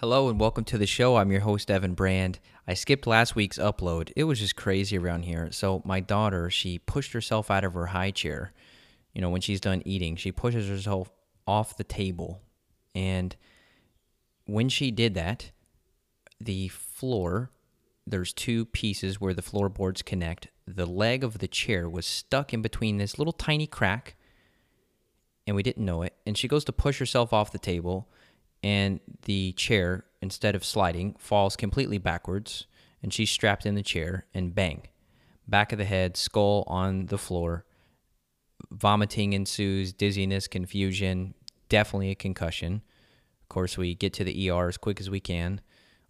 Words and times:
Hello 0.00 0.30
and 0.30 0.40
welcome 0.40 0.64
to 0.64 0.78
the 0.78 0.86
show. 0.86 1.16
I'm 1.16 1.30
your 1.30 1.42
host, 1.42 1.70
Evan 1.70 1.92
Brand. 1.92 2.38
I 2.66 2.72
skipped 2.72 3.06
last 3.06 3.36
week's 3.36 3.58
upload. 3.58 4.10
It 4.16 4.24
was 4.24 4.38
just 4.38 4.56
crazy 4.56 4.96
around 4.96 5.24
here. 5.24 5.52
So, 5.52 5.82
my 5.84 6.00
daughter, 6.00 6.48
she 6.48 6.78
pushed 6.78 7.12
herself 7.12 7.50
out 7.50 7.64
of 7.64 7.74
her 7.74 7.84
high 7.84 8.10
chair. 8.10 8.54
You 9.12 9.20
know, 9.20 9.28
when 9.28 9.42
she's 9.42 9.60
done 9.60 9.82
eating, 9.84 10.16
she 10.16 10.32
pushes 10.32 10.70
herself 10.70 11.10
off 11.46 11.76
the 11.76 11.84
table. 11.84 12.40
And 12.94 13.36
when 14.46 14.70
she 14.70 14.90
did 14.90 15.12
that, 15.16 15.50
the 16.40 16.68
floor, 16.68 17.50
there's 18.06 18.32
two 18.32 18.64
pieces 18.64 19.20
where 19.20 19.34
the 19.34 19.42
floorboards 19.42 20.00
connect. 20.00 20.48
The 20.66 20.86
leg 20.86 21.22
of 21.22 21.40
the 21.40 21.48
chair 21.48 21.90
was 21.90 22.06
stuck 22.06 22.54
in 22.54 22.62
between 22.62 22.96
this 22.96 23.18
little 23.18 23.34
tiny 23.34 23.66
crack, 23.66 24.16
and 25.46 25.54
we 25.54 25.62
didn't 25.62 25.84
know 25.84 26.00
it. 26.00 26.16
And 26.24 26.38
she 26.38 26.48
goes 26.48 26.64
to 26.64 26.72
push 26.72 26.98
herself 26.98 27.34
off 27.34 27.52
the 27.52 27.58
table 27.58 28.08
and 28.62 29.00
the 29.22 29.52
chair, 29.52 30.04
instead 30.20 30.54
of 30.54 30.64
sliding, 30.64 31.14
falls 31.18 31.56
completely 31.56 31.98
backwards, 31.98 32.66
and 33.02 33.12
she's 33.12 33.30
strapped 33.30 33.64
in 33.66 33.74
the 33.74 33.82
chair, 33.82 34.26
and 34.34 34.54
bang, 34.54 34.82
back 35.48 35.72
of 35.72 35.78
the 35.78 35.84
head, 35.84 36.16
skull 36.16 36.64
on 36.66 37.06
the 37.06 37.18
floor. 37.18 37.64
Vomiting 38.70 39.32
ensues, 39.32 39.92
dizziness, 39.92 40.46
confusion, 40.46 41.34
definitely 41.68 42.10
a 42.10 42.14
concussion. 42.14 42.82
Of 43.42 43.48
course, 43.48 43.78
we 43.78 43.94
get 43.94 44.12
to 44.14 44.24
the 44.24 44.50
ER 44.50 44.68
as 44.68 44.76
quick 44.76 45.00
as 45.00 45.10
we 45.10 45.20
can. 45.20 45.60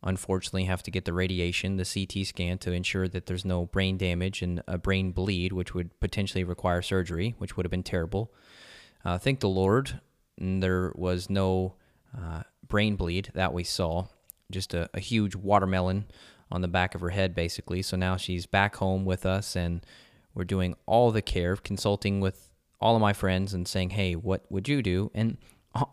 Unfortunately, 0.03 0.65
have 0.65 0.83
to 0.83 0.91
get 0.91 1.05
the 1.05 1.13
radiation, 1.13 1.77
the 1.77 1.85
CT 1.85 2.27
scan 2.27 2.59
to 2.59 2.73
ensure 2.73 3.07
that 3.09 3.27
there's 3.27 3.45
no 3.45 3.67
brain 3.67 3.99
damage 3.99 4.41
and 4.43 4.63
a 4.67 4.79
brain 4.79 5.13
bleed, 5.13 5.53
which 5.53 5.75
would 5.75 5.99
potentially 6.01 6.43
require 6.43 6.81
surgery, 6.81 7.35
which 7.39 7.57
would 7.57 7.67
have 7.67 7.71
been 7.71 7.83
terrible. 7.83 8.33
Uh, 9.05 9.19
thank 9.19 9.41
the 9.41 9.49
Lord, 9.49 10.01
there 10.39 10.93
was 10.95 11.29
no 11.29 11.75
uh, 12.17 12.43
brain 12.67 12.97
bleed 12.97 13.31
that 13.35 13.53
we 13.53 13.65
saw. 13.65 14.07
Just 14.51 14.75
a, 14.75 14.91
a 14.95 15.01
huge 15.01 15.37
watermelon 15.37 16.07
on 16.51 16.61
the 16.61 16.69
back 16.69 16.95
of 16.95 17.01
her 17.01 17.11
head, 17.11 17.35
basically. 17.35 17.83
So 17.83 17.97
now 17.97 18.17
she's 18.17 18.47
back 18.47 18.77
home 18.77 19.05
with 19.05 19.25
us, 19.25 19.55
and 19.55 19.85
we're 20.35 20.45
doing 20.45 20.75
all 20.87 21.11
the 21.11 21.23
care, 21.23 21.57
consulting 21.57 22.21
with 22.21 22.49
all 22.81 22.97
of 22.97 23.01
my 23.01 23.13
friends 23.13 23.55
and 23.55 23.69
saying, 23.69 23.91
hey, 23.91 24.15
what 24.15 24.45
would 24.51 24.69
you 24.69 24.83
do? 24.83 25.11
And 25.15 25.37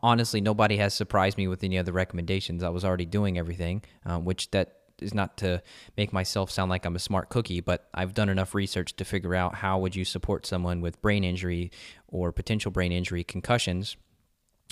honestly, 0.02 0.42
nobody 0.42 0.78
has 0.78 0.94
surprised 0.94 1.38
me 1.38 1.48
with 1.48 1.64
any 1.64 1.78
other 1.78 1.92
recommendations. 1.92 2.64
I 2.64 2.70
was 2.70 2.86
already 2.86 3.06
doing 3.06 3.38
everything, 3.38 3.84
uh, 4.06 4.18
which 4.20 4.50
that 4.52 4.74
is 5.00 5.14
not 5.14 5.38
to 5.38 5.62
make 5.96 6.12
myself 6.12 6.50
sound 6.50 6.72
like 6.72 6.86
I'm 6.86 6.96
a 6.96 7.00
smart 7.00 7.30
cookie, 7.30 7.62
but 7.62 7.88
I've 7.94 8.16
done 8.16 8.30
enough 8.30 8.56
research 8.56 8.96
to 8.96 9.06
figure 9.06 9.36
out 9.36 9.56
how 9.56 9.78
would 9.80 9.96
you 9.96 10.04
support 10.04 10.48
someone 10.48 10.82
with 10.82 11.02
brain 11.02 11.24
injury 11.24 11.72
or 12.08 12.32
potential 12.32 12.72
brain 12.72 12.92
injury 12.92 13.24
concussions 13.24 13.96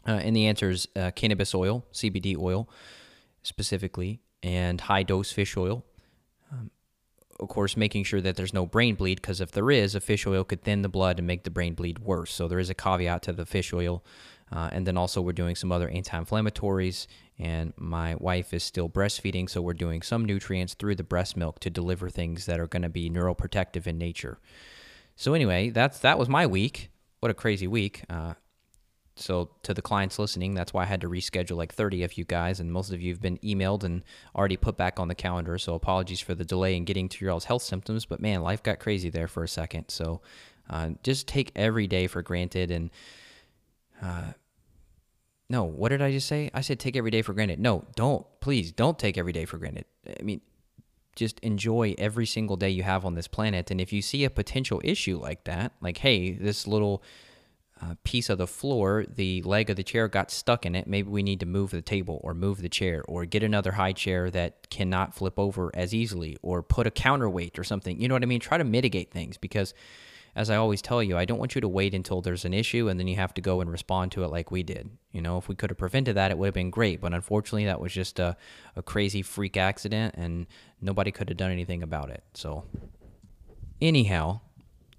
uh, 0.08 0.11
and 0.11 0.36
the 0.36 0.48
answer 0.48 0.70
is 0.70 0.88
uh, 0.95 1.11
cannabis 1.11 1.53
oil, 1.56 1.86
CBD 1.94 2.38
oil 2.38 2.70
specifically, 3.44 4.20
and 4.44 4.81
high 4.81 5.03
dose 5.03 5.31
fish 5.31 5.58
oil. 5.58 5.86
Um, 6.52 6.72
of 7.39 7.50
course, 7.50 7.75
making 7.75 8.03
sure 8.03 8.22
that 8.22 8.36
there's 8.36 8.53
no 8.53 8.66
brain 8.66 8.95
bleed, 8.95 9.22
because 9.22 9.42
if 9.42 9.52
there 9.52 9.72
is, 9.72 9.95
a 9.95 10.00
fish 10.00 10.25
oil 10.25 10.44
could 10.44 10.64
thin 10.64 10.84
the 10.84 10.89
blood 10.89 11.20
and 11.20 11.28
make 11.28 11.44
the 11.44 11.50
brain 11.50 11.73
bleed 11.73 12.00
worse. 12.00 12.31
So 12.31 12.47
there 12.47 12.59
is 12.59 12.70
a 12.70 12.75
caveat 12.75 13.23
to 13.23 13.34
the 13.34 13.45
fish 13.45 13.73
oil. 13.73 14.03
Uh, 14.52 14.70
and 14.72 14.86
then 14.86 14.95
also, 14.95 15.22
we're 15.22 15.34
doing 15.34 15.56
some 15.56 15.72
other 15.72 15.89
anti 15.89 16.17
inflammatories. 16.17 17.08
And 17.38 17.73
my 17.78 18.16
wife 18.16 18.53
is 18.53 18.64
still 18.64 18.88
breastfeeding, 18.88 19.50
so 19.50 19.62
we're 19.62 19.73
doing 19.73 20.02
some 20.02 20.23
nutrients 20.23 20.75
through 20.75 20.95
the 20.95 21.03
breast 21.03 21.36
milk 21.36 21.59
to 21.62 21.69
deliver 21.69 22.09
things 22.09 22.45
that 22.45 22.59
are 22.59 22.67
going 22.67 22.84
to 22.84 22.90
be 22.90 23.09
neuroprotective 23.09 23.88
in 23.88 23.97
nature. 23.97 24.40
So 25.16 25.34
anyway, 25.34 25.69
that's 25.72 26.00
that 26.00 26.17
was 26.17 26.30
my 26.30 26.45
week. 26.45 26.92
What 27.19 27.31
a 27.31 27.34
crazy 27.34 27.67
week! 27.67 28.03
Uh, 28.09 28.36
so 29.17 29.49
to 29.63 29.73
the 29.73 29.81
clients 29.81 30.19
listening, 30.19 30.53
that's 30.53 30.73
why 30.73 30.83
I 30.83 30.88
had 30.88 31.02
to 31.02 31.09
reschedule 31.09 31.55
like 31.55 31.73
30 31.73 32.03
of 32.03 32.17
you 32.17 32.25
guys, 32.25 32.59
and 32.59 32.71
most 32.71 32.91
of 32.91 33.02
you 33.02 33.13
have 33.13 33.22
been 33.22 33.38
emailed 33.38 33.83
and 33.83 34.03
already 34.35 34.57
put 34.57 34.75
back 34.75 34.99
on 34.99 35.07
the 35.07 35.16
calendar. 35.16 35.57
So 35.57 35.73
apologies 35.73 36.19
for 36.19 36.35
the 36.35 36.44
delay 36.44 36.75
in 36.75 36.83
getting 36.83 37.07
to 37.09 37.23
your 37.23 37.33
all's 37.33 37.45
health 37.45 37.63
symptoms, 37.63 38.05
but 38.05 38.19
man, 38.19 38.41
life 38.41 38.61
got 38.61 38.80
crazy 38.80 39.09
there 39.09 39.30
for 39.30 39.44
a 39.44 39.47
second. 39.47 39.85
So 39.88 40.22
uh, 40.69 40.90
just 41.01 41.28
take 41.28 41.53
every 41.56 41.88
day 41.88 42.07
for 42.07 42.22
granted, 42.22 42.72
and 42.72 42.90
uh, 44.01 44.34
no, 45.50 45.63
what 45.63 45.90
did 45.90 46.01
I 46.01 46.11
just 46.11 46.28
say? 46.28 46.51
I 46.53 46.59
said 46.59 46.79
take 46.79 46.97
every 46.97 47.11
day 47.11 47.22
for 47.22 47.34
granted. 47.34 47.59
No, 47.59 47.85
don't 47.95 48.25
please 48.41 48.73
don't 48.73 49.00
take 49.00 49.17
every 49.17 49.31
day 49.31 49.45
for 49.45 49.57
granted. 49.57 49.85
I 50.19 50.23
mean, 50.23 50.41
just 51.16 51.40
enjoy 51.40 51.95
every 51.97 52.25
single 52.25 52.57
day 52.57 52.69
you 52.69 52.84
have 52.84 53.06
on 53.06 53.16
this 53.16 53.29
planet, 53.29 53.72
and 53.72 53.79
if 53.79 53.94
you 53.94 54.01
see 54.01 54.25
a 54.25 54.29
potential 54.29 54.81
issue 54.84 55.17
like 55.17 55.45
that, 55.45 55.72
like 55.79 56.00
hey, 56.00 56.31
this 56.31 56.67
little 56.67 57.01
uh, 57.81 57.96
piece 58.03 58.30
of 58.30 58.38
the 58.38 58.47
floor, 58.47 59.06
the 59.08 59.41
leg 59.41 59.69
of 59.69 59.75
the 59.75 59.84
chair 59.84 60.08
got 60.08 60.31
stuck 60.31 60.66
in 60.66 60.75
it. 60.75 60.88
Maybe 60.88 61.09
we 61.09 61.24
need 61.24 61.41
to 61.41 61.46
move 61.46 61.72
the 61.72 61.81
table 61.81 62.22
or 62.24 62.34
move 62.34 62.62
the 62.62 62.69
chair 62.69 63.03
or 63.08 63.25
get 63.25 63.44
another 63.44 63.74
high 63.74 63.91
chair 63.91 64.31
that 64.31 64.69
cannot 64.69 65.13
flip 65.13 65.38
over 65.38 65.72
as 65.74 65.94
easily 65.94 66.38
or 66.41 66.64
put 66.64 66.88
a 66.88 66.91
counterweight 66.91 67.59
or 67.59 67.66
something. 67.66 68.00
You 68.00 68.08
know 68.08 68.16
what 68.16 68.24
I 68.24 68.28
mean? 68.28 68.40
Try 68.40 68.58
to 68.58 68.64
mitigate 68.64 69.12
things 69.12 69.35
because, 69.35 69.74
as 70.38 70.50
I 70.50 70.56
always 70.56 70.81
tell 70.81 71.03
you, 71.03 71.18
I 71.18 71.25
don't 71.25 71.38
want 71.38 71.53
you 71.53 71.62
to 71.62 71.68
wait 71.68 71.94
until 71.94 72.22
there's 72.22 72.46
an 72.46 72.53
issue 72.53 72.88
and 72.88 72.97
then 72.97 73.09
you 73.09 73.18
have 73.18 73.34
to 73.34 73.41
go 73.41 73.59
and 73.59 73.69
respond 73.69 74.14
to 74.14 74.24
it 74.24 74.30
like 74.30 74.52
we 74.52 74.64
did. 74.64 74.90
You 75.12 75.22
know, 75.22 75.38
if 75.38 75.50
we 75.50 75.56
could 75.56 75.69
have 75.69 75.78
prevented 75.78 76.16
that, 76.16 76.31
it 76.31 76.38
would 76.38 76.47
have 76.47 76.53
been 76.53 76.69
great. 76.69 77.02
But 77.02 77.14
unfortunately, 77.14 77.66
that 77.66 77.81
was 77.81 77.91
just 77.91 78.19
a, 78.19 78.38
a 78.78 78.81
crazy 78.81 79.22
freak 79.22 79.58
accident 79.58 80.16
and 80.18 80.47
nobody 80.80 81.12
could 81.12 81.28
have 81.28 81.38
done 81.38 81.52
anything 81.52 81.84
about 81.84 82.09
it. 82.09 82.24
So, 82.35 82.64
anyhow, 83.81 84.40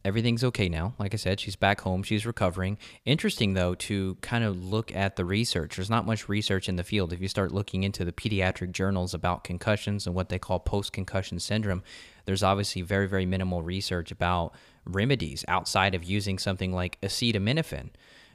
everything's 0.06 0.44
okay 0.44 0.68
now. 0.68 0.94
Like 1.00 1.14
I 1.14 1.16
said, 1.16 1.40
she's 1.40 1.56
back 1.56 1.80
home. 1.80 2.04
She's 2.04 2.24
recovering. 2.24 2.78
Interesting, 3.04 3.54
though, 3.54 3.74
to 3.74 4.16
kind 4.20 4.44
of 4.44 4.56
look 4.62 4.94
at 4.94 5.16
the 5.16 5.24
research. 5.24 5.74
There's 5.74 5.90
not 5.90 6.06
much 6.06 6.28
research 6.28 6.68
in 6.68 6.76
the 6.76 6.84
field. 6.84 7.12
If 7.12 7.20
you 7.20 7.26
start 7.26 7.50
looking 7.50 7.82
into 7.82 8.04
the 8.04 8.12
pediatric 8.12 8.70
journals 8.70 9.14
about 9.14 9.42
concussions 9.42 10.06
and 10.06 10.14
what 10.14 10.28
they 10.28 10.38
call 10.38 10.60
post 10.60 10.92
concussion 10.92 11.40
syndrome, 11.40 11.82
there's 12.24 12.44
obviously 12.44 12.82
very, 12.82 13.08
very 13.08 13.26
minimal 13.26 13.62
research 13.62 14.12
about 14.12 14.54
remedies 14.84 15.44
outside 15.48 15.96
of 15.96 16.04
using 16.04 16.38
something 16.38 16.72
like 16.72 17.00
acetaminophen, 17.00 17.90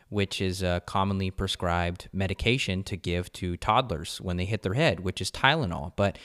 which 0.09 0.41
is 0.41 0.61
a 0.61 0.81
commonly 0.85 1.31
prescribed 1.31 2.09
medication 2.11 2.83
to 2.83 2.97
give 2.97 3.31
to 3.31 3.55
toddlers 3.55 4.19
when 4.19 4.35
they 4.35 4.45
hit 4.45 4.61
their 4.61 4.73
head, 4.73 4.99
which 4.99 5.21
is 5.21 5.31
Tylenol. 5.31 5.93
But 5.95 6.17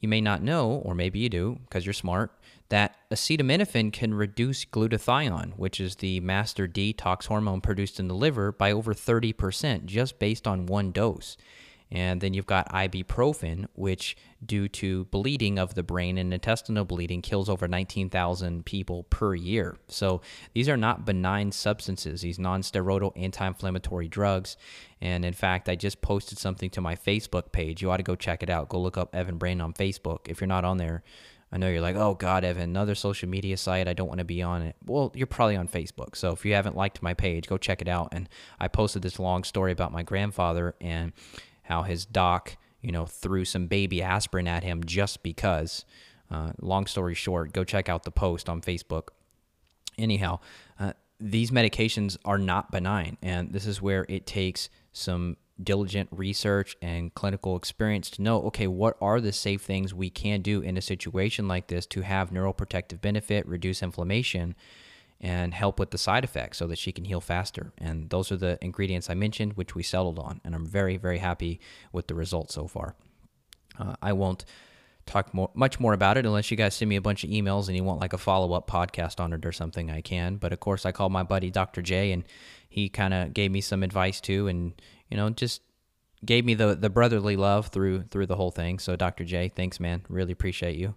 you 0.00 0.08
may 0.08 0.20
not 0.20 0.42
know, 0.42 0.82
or 0.84 0.94
maybe 0.94 1.18
you 1.20 1.30
do 1.30 1.60
because 1.64 1.86
you're 1.86 1.94
smart 1.94 2.30
that 2.72 2.96
acetaminophen 3.10 3.92
can 3.92 4.14
reduce 4.14 4.64
glutathione, 4.64 5.52
which 5.58 5.78
is 5.78 5.96
the 5.96 6.20
master 6.20 6.66
detox 6.66 7.26
hormone 7.26 7.60
produced 7.60 8.00
in 8.00 8.08
the 8.08 8.14
liver, 8.14 8.50
by 8.50 8.72
over 8.72 8.94
30% 8.94 9.84
just 9.84 10.18
based 10.18 10.46
on 10.48 10.64
one 10.64 10.90
dose. 10.90 11.36
And 11.90 12.22
then 12.22 12.32
you've 12.32 12.46
got 12.46 12.72
ibuprofen, 12.72 13.66
which, 13.74 14.16
due 14.46 14.68
to 14.68 15.04
bleeding 15.04 15.58
of 15.58 15.74
the 15.74 15.82
brain 15.82 16.16
and 16.16 16.32
intestinal 16.32 16.86
bleeding, 16.86 17.20
kills 17.20 17.50
over 17.50 17.68
19,000 17.68 18.64
people 18.64 19.02
per 19.02 19.34
year. 19.34 19.76
So 19.88 20.22
these 20.54 20.70
are 20.70 20.78
not 20.78 21.04
benign 21.04 21.52
substances, 21.52 22.22
these 22.22 22.38
non 22.38 22.62
steroidal 22.62 23.12
anti 23.16 23.46
inflammatory 23.46 24.08
drugs. 24.08 24.56
And 25.02 25.26
in 25.26 25.34
fact, 25.34 25.68
I 25.68 25.76
just 25.76 26.00
posted 26.00 26.38
something 26.38 26.70
to 26.70 26.80
my 26.80 26.96
Facebook 26.96 27.52
page. 27.52 27.82
You 27.82 27.90
ought 27.90 27.98
to 27.98 28.02
go 28.02 28.16
check 28.16 28.42
it 28.42 28.48
out. 28.48 28.70
Go 28.70 28.80
look 28.80 28.96
up 28.96 29.14
Evan 29.14 29.36
Brand 29.36 29.60
on 29.60 29.74
Facebook. 29.74 30.20
If 30.28 30.40
you're 30.40 30.48
not 30.48 30.64
on 30.64 30.78
there, 30.78 31.02
I 31.52 31.58
know 31.58 31.68
you're 31.68 31.82
like, 31.82 31.96
oh 31.96 32.14
God, 32.14 32.44
Evan, 32.44 32.62
another 32.62 32.94
social 32.94 33.28
media 33.28 33.58
site. 33.58 33.86
I 33.86 33.92
don't 33.92 34.08
want 34.08 34.18
to 34.18 34.24
be 34.24 34.42
on 34.42 34.62
it. 34.62 34.74
Well, 34.86 35.12
you're 35.14 35.26
probably 35.26 35.56
on 35.56 35.68
Facebook. 35.68 36.16
So 36.16 36.32
if 36.32 36.46
you 36.46 36.54
haven't 36.54 36.76
liked 36.76 37.02
my 37.02 37.12
page, 37.12 37.46
go 37.46 37.58
check 37.58 37.82
it 37.82 37.88
out. 37.88 38.08
And 38.12 38.28
I 38.58 38.68
posted 38.68 39.02
this 39.02 39.18
long 39.18 39.44
story 39.44 39.70
about 39.70 39.92
my 39.92 40.02
grandfather 40.02 40.74
and 40.80 41.12
how 41.64 41.82
his 41.82 42.06
doc, 42.06 42.56
you 42.80 42.90
know, 42.90 43.04
threw 43.04 43.44
some 43.44 43.66
baby 43.66 44.02
aspirin 44.02 44.48
at 44.48 44.64
him 44.64 44.82
just 44.84 45.22
because. 45.22 45.84
Uh, 46.30 46.52
long 46.62 46.86
story 46.86 47.14
short, 47.14 47.52
go 47.52 47.62
check 47.62 47.90
out 47.90 48.04
the 48.04 48.10
post 48.10 48.48
on 48.48 48.62
Facebook. 48.62 49.08
Anyhow, 49.98 50.40
uh, 50.80 50.94
these 51.20 51.50
medications 51.50 52.16
are 52.24 52.38
not 52.38 52.70
benign. 52.70 53.18
And 53.20 53.52
this 53.52 53.66
is 53.66 53.82
where 53.82 54.06
it 54.08 54.26
takes 54.26 54.70
some 54.94 55.36
diligent 55.64 56.08
research 56.12 56.76
and 56.82 57.14
clinical 57.14 57.56
experience 57.56 58.10
to 58.10 58.22
know 58.22 58.42
okay, 58.42 58.66
what 58.66 58.96
are 59.00 59.20
the 59.20 59.32
safe 59.32 59.62
things 59.62 59.94
we 59.94 60.10
can 60.10 60.42
do 60.42 60.60
in 60.60 60.76
a 60.76 60.82
situation 60.82 61.48
like 61.48 61.68
this 61.68 61.86
to 61.86 62.02
have 62.02 62.30
neuroprotective 62.30 63.00
benefit, 63.00 63.46
reduce 63.46 63.82
inflammation, 63.82 64.54
and 65.20 65.54
help 65.54 65.78
with 65.78 65.92
the 65.92 65.98
side 65.98 66.24
effects 66.24 66.58
so 66.58 66.66
that 66.66 66.78
she 66.78 66.90
can 66.90 67.04
heal 67.04 67.20
faster. 67.20 67.72
And 67.78 68.10
those 68.10 68.32
are 68.32 68.36
the 68.36 68.58
ingredients 68.60 69.08
I 69.08 69.14
mentioned, 69.14 69.52
which 69.52 69.74
we 69.74 69.82
settled 69.84 70.18
on. 70.18 70.40
And 70.44 70.54
I'm 70.54 70.66
very, 70.66 70.96
very 70.96 71.18
happy 71.18 71.60
with 71.92 72.08
the 72.08 72.14
results 72.14 72.54
so 72.54 72.66
far. 72.66 72.96
Uh, 73.78 73.94
I 74.02 74.12
won't 74.12 74.44
talk 75.06 75.32
more, 75.32 75.50
much 75.54 75.78
more 75.80 75.92
about 75.92 76.16
it 76.16 76.26
unless 76.26 76.50
you 76.50 76.56
guys 76.56 76.74
send 76.74 76.88
me 76.88 76.96
a 76.96 77.00
bunch 77.00 77.24
of 77.24 77.30
emails 77.30 77.68
and 77.68 77.76
you 77.76 77.84
want 77.84 78.00
like 78.00 78.12
a 78.12 78.18
follow 78.18 78.52
up 78.52 78.68
podcast 78.68 79.20
on 79.20 79.32
it 79.32 79.46
or 79.46 79.52
something. 79.52 79.90
I 79.90 80.00
can. 80.00 80.36
But 80.36 80.52
of 80.52 80.60
course, 80.60 80.84
I 80.84 80.92
called 80.92 81.12
my 81.12 81.22
buddy 81.22 81.50
Dr. 81.50 81.82
J, 81.82 82.10
and 82.12 82.24
he 82.68 82.88
kind 82.88 83.14
of 83.14 83.32
gave 83.32 83.52
me 83.52 83.60
some 83.60 83.82
advice 83.82 84.20
too. 84.20 84.48
And 84.48 84.72
you 85.12 85.18
know, 85.18 85.28
just 85.28 85.60
gave 86.24 86.42
me 86.42 86.54
the 86.54 86.74
the 86.74 86.88
brotherly 86.88 87.36
love 87.36 87.66
through 87.66 88.04
through 88.04 88.26
the 88.26 88.36
whole 88.36 88.50
thing. 88.50 88.78
So 88.78 88.96
Dr. 88.96 89.24
J, 89.24 89.50
thanks 89.50 89.78
man, 89.78 90.02
really 90.08 90.32
appreciate 90.32 90.76
you. 90.76 90.94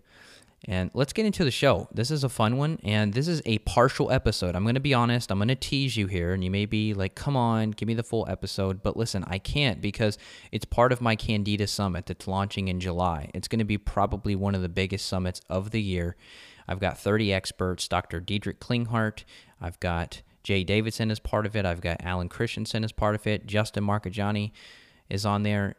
And 0.67 0.89
let's 0.94 1.12
get 1.12 1.25
into 1.25 1.44
the 1.44 1.51
show. 1.51 1.89
This 1.94 2.09
is 2.09 2.23
a 2.23 2.29
fun 2.29 2.56
one, 2.56 2.79
and 2.81 3.13
this 3.13 3.27
is 3.27 3.41
a 3.45 3.57
partial 3.59 4.09
episode. 4.09 4.56
I'm 4.56 4.63
going 4.63 4.75
to 4.75 4.79
be 4.79 4.94
honest, 4.94 5.29
I'm 5.31 5.38
going 5.38 5.50
to 5.50 5.56
tease 5.56 5.97
you 5.97 6.07
here, 6.07 6.33
and 6.33 6.44
you 6.44 6.50
may 6.50 6.65
be 6.65 6.94
like, 6.94 7.13
come 7.13 7.35
on, 7.35 7.71
give 7.71 7.88
me 7.88 7.94
the 7.94 8.03
full 8.03 8.25
episode. 8.29 8.81
But 8.81 8.97
listen, 8.97 9.25
I 9.27 9.38
can't 9.38 9.81
because 9.81 10.17
it's 10.53 10.65
part 10.65 10.94
of 10.94 11.01
my 11.01 11.17
Candida 11.17 11.67
Summit 11.67 12.06
that's 12.06 12.27
launching 12.27 12.69
in 12.69 12.79
July. 12.79 13.29
It's 13.35 13.50
going 13.50 13.59
to 13.59 13.65
be 13.65 13.77
probably 13.77 14.33
one 14.33 14.56
of 14.56 14.62
the 14.62 14.69
biggest 14.69 15.06
summits 15.06 15.41
of 15.50 15.69
the 15.69 15.81
year. 15.81 16.15
I've 16.67 16.79
got 16.79 16.97
30 16.97 17.31
experts, 17.33 17.88
Dr. 17.88 18.19
Dietrich 18.19 18.59
Klinghardt, 18.59 19.23
I've 19.62 19.79
got 19.79 20.21
Jay 20.45 20.63
Davidson 20.63 21.09
is 21.09 21.19
part 21.19 21.47
of 21.47 21.56
it, 21.56 21.65
I've 21.65 21.81
got 21.81 21.97
Alan 22.01 22.30
Christianson 22.30 22.83
as 22.83 22.92
part 22.92 23.15
of 23.15 23.25
it, 23.25 23.47
Justin 23.47 23.83
Marchegiani 23.83 24.51
is 25.09 25.25
on 25.25 25.42
there 25.42 25.75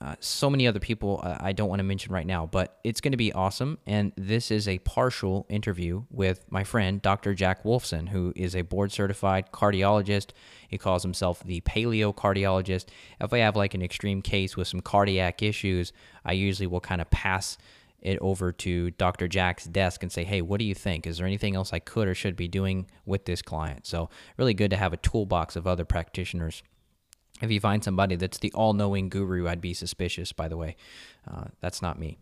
uh, 0.00 0.14
so 0.20 0.50
many 0.50 0.66
other 0.66 0.78
people 0.78 1.20
uh, 1.22 1.38
I 1.40 1.52
don't 1.52 1.68
want 1.68 1.80
to 1.80 1.84
mention 1.84 2.12
right 2.12 2.26
now, 2.26 2.46
but 2.46 2.78
it's 2.84 3.00
going 3.00 3.12
to 3.12 3.16
be 3.16 3.32
awesome. 3.32 3.78
And 3.86 4.12
this 4.16 4.50
is 4.50 4.68
a 4.68 4.78
partial 4.80 5.46
interview 5.48 6.04
with 6.10 6.44
my 6.50 6.64
friend, 6.64 7.00
Dr. 7.00 7.34
Jack 7.34 7.64
Wolfson, 7.64 8.10
who 8.10 8.32
is 8.36 8.54
a 8.54 8.62
board 8.62 8.92
certified 8.92 9.52
cardiologist. 9.52 10.30
He 10.68 10.76
calls 10.76 11.02
himself 11.02 11.42
the 11.44 11.62
paleo 11.62 12.14
cardiologist. 12.14 12.86
If 13.20 13.32
I 13.32 13.38
have 13.38 13.56
like 13.56 13.72
an 13.72 13.82
extreme 13.82 14.20
case 14.20 14.54
with 14.56 14.68
some 14.68 14.80
cardiac 14.80 15.42
issues, 15.42 15.94
I 16.24 16.32
usually 16.32 16.66
will 16.66 16.80
kind 16.80 17.00
of 17.00 17.10
pass 17.10 17.56
it 18.00 18.18
over 18.20 18.52
to 18.52 18.90
Dr. 18.92 19.28
Jack's 19.28 19.64
desk 19.64 20.02
and 20.02 20.12
say, 20.12 20.24
hey, 20.24 20.42
what 20.42 20.58
do 20.58 20.64
you 20.64 20.74
think? 20.74 21.06
Is 21.06 21.18
there 21.18 21.26
anything 21.26 21.56
else 21.56 21.72
I 21.72 21.78
could 21.78 22.08
or 22.08 22.14
should 22.14 22.36
be 22.36 22.48
doing 22.48 22.86
with 23.04 23.24
this 23.24 23.42
client? 23.42 23.86
So, 23.86 24.10
really 24.36 24.54
good 24.54 24.70
to 24.70 24.76
have 24.76 24.92
a 24.92 24.98
toolbox 24.98 25.56
of 25.56 25.66
other 25.66 25.84
practitioners 25.84 26.62
if 27.42 27.50
you 27.50 27.60
find 27.60 27.84
somebody 27.84 28.16
that's 28.16 28.38
the 28.38 28.52
all 28.52 28.72
knowing 28.72 29.08
guru, 29.08 29.46
I'd 29.46 29.60
be 29.60 29.74
suspicious, 29.74 30.32
by 30.32 30.48
the 30.48 30.56
way. 30.56 30.76
Uh, 31.30 31.44
that's 31.60 31.82
not 31.82 31.98
me. 31.98 32.18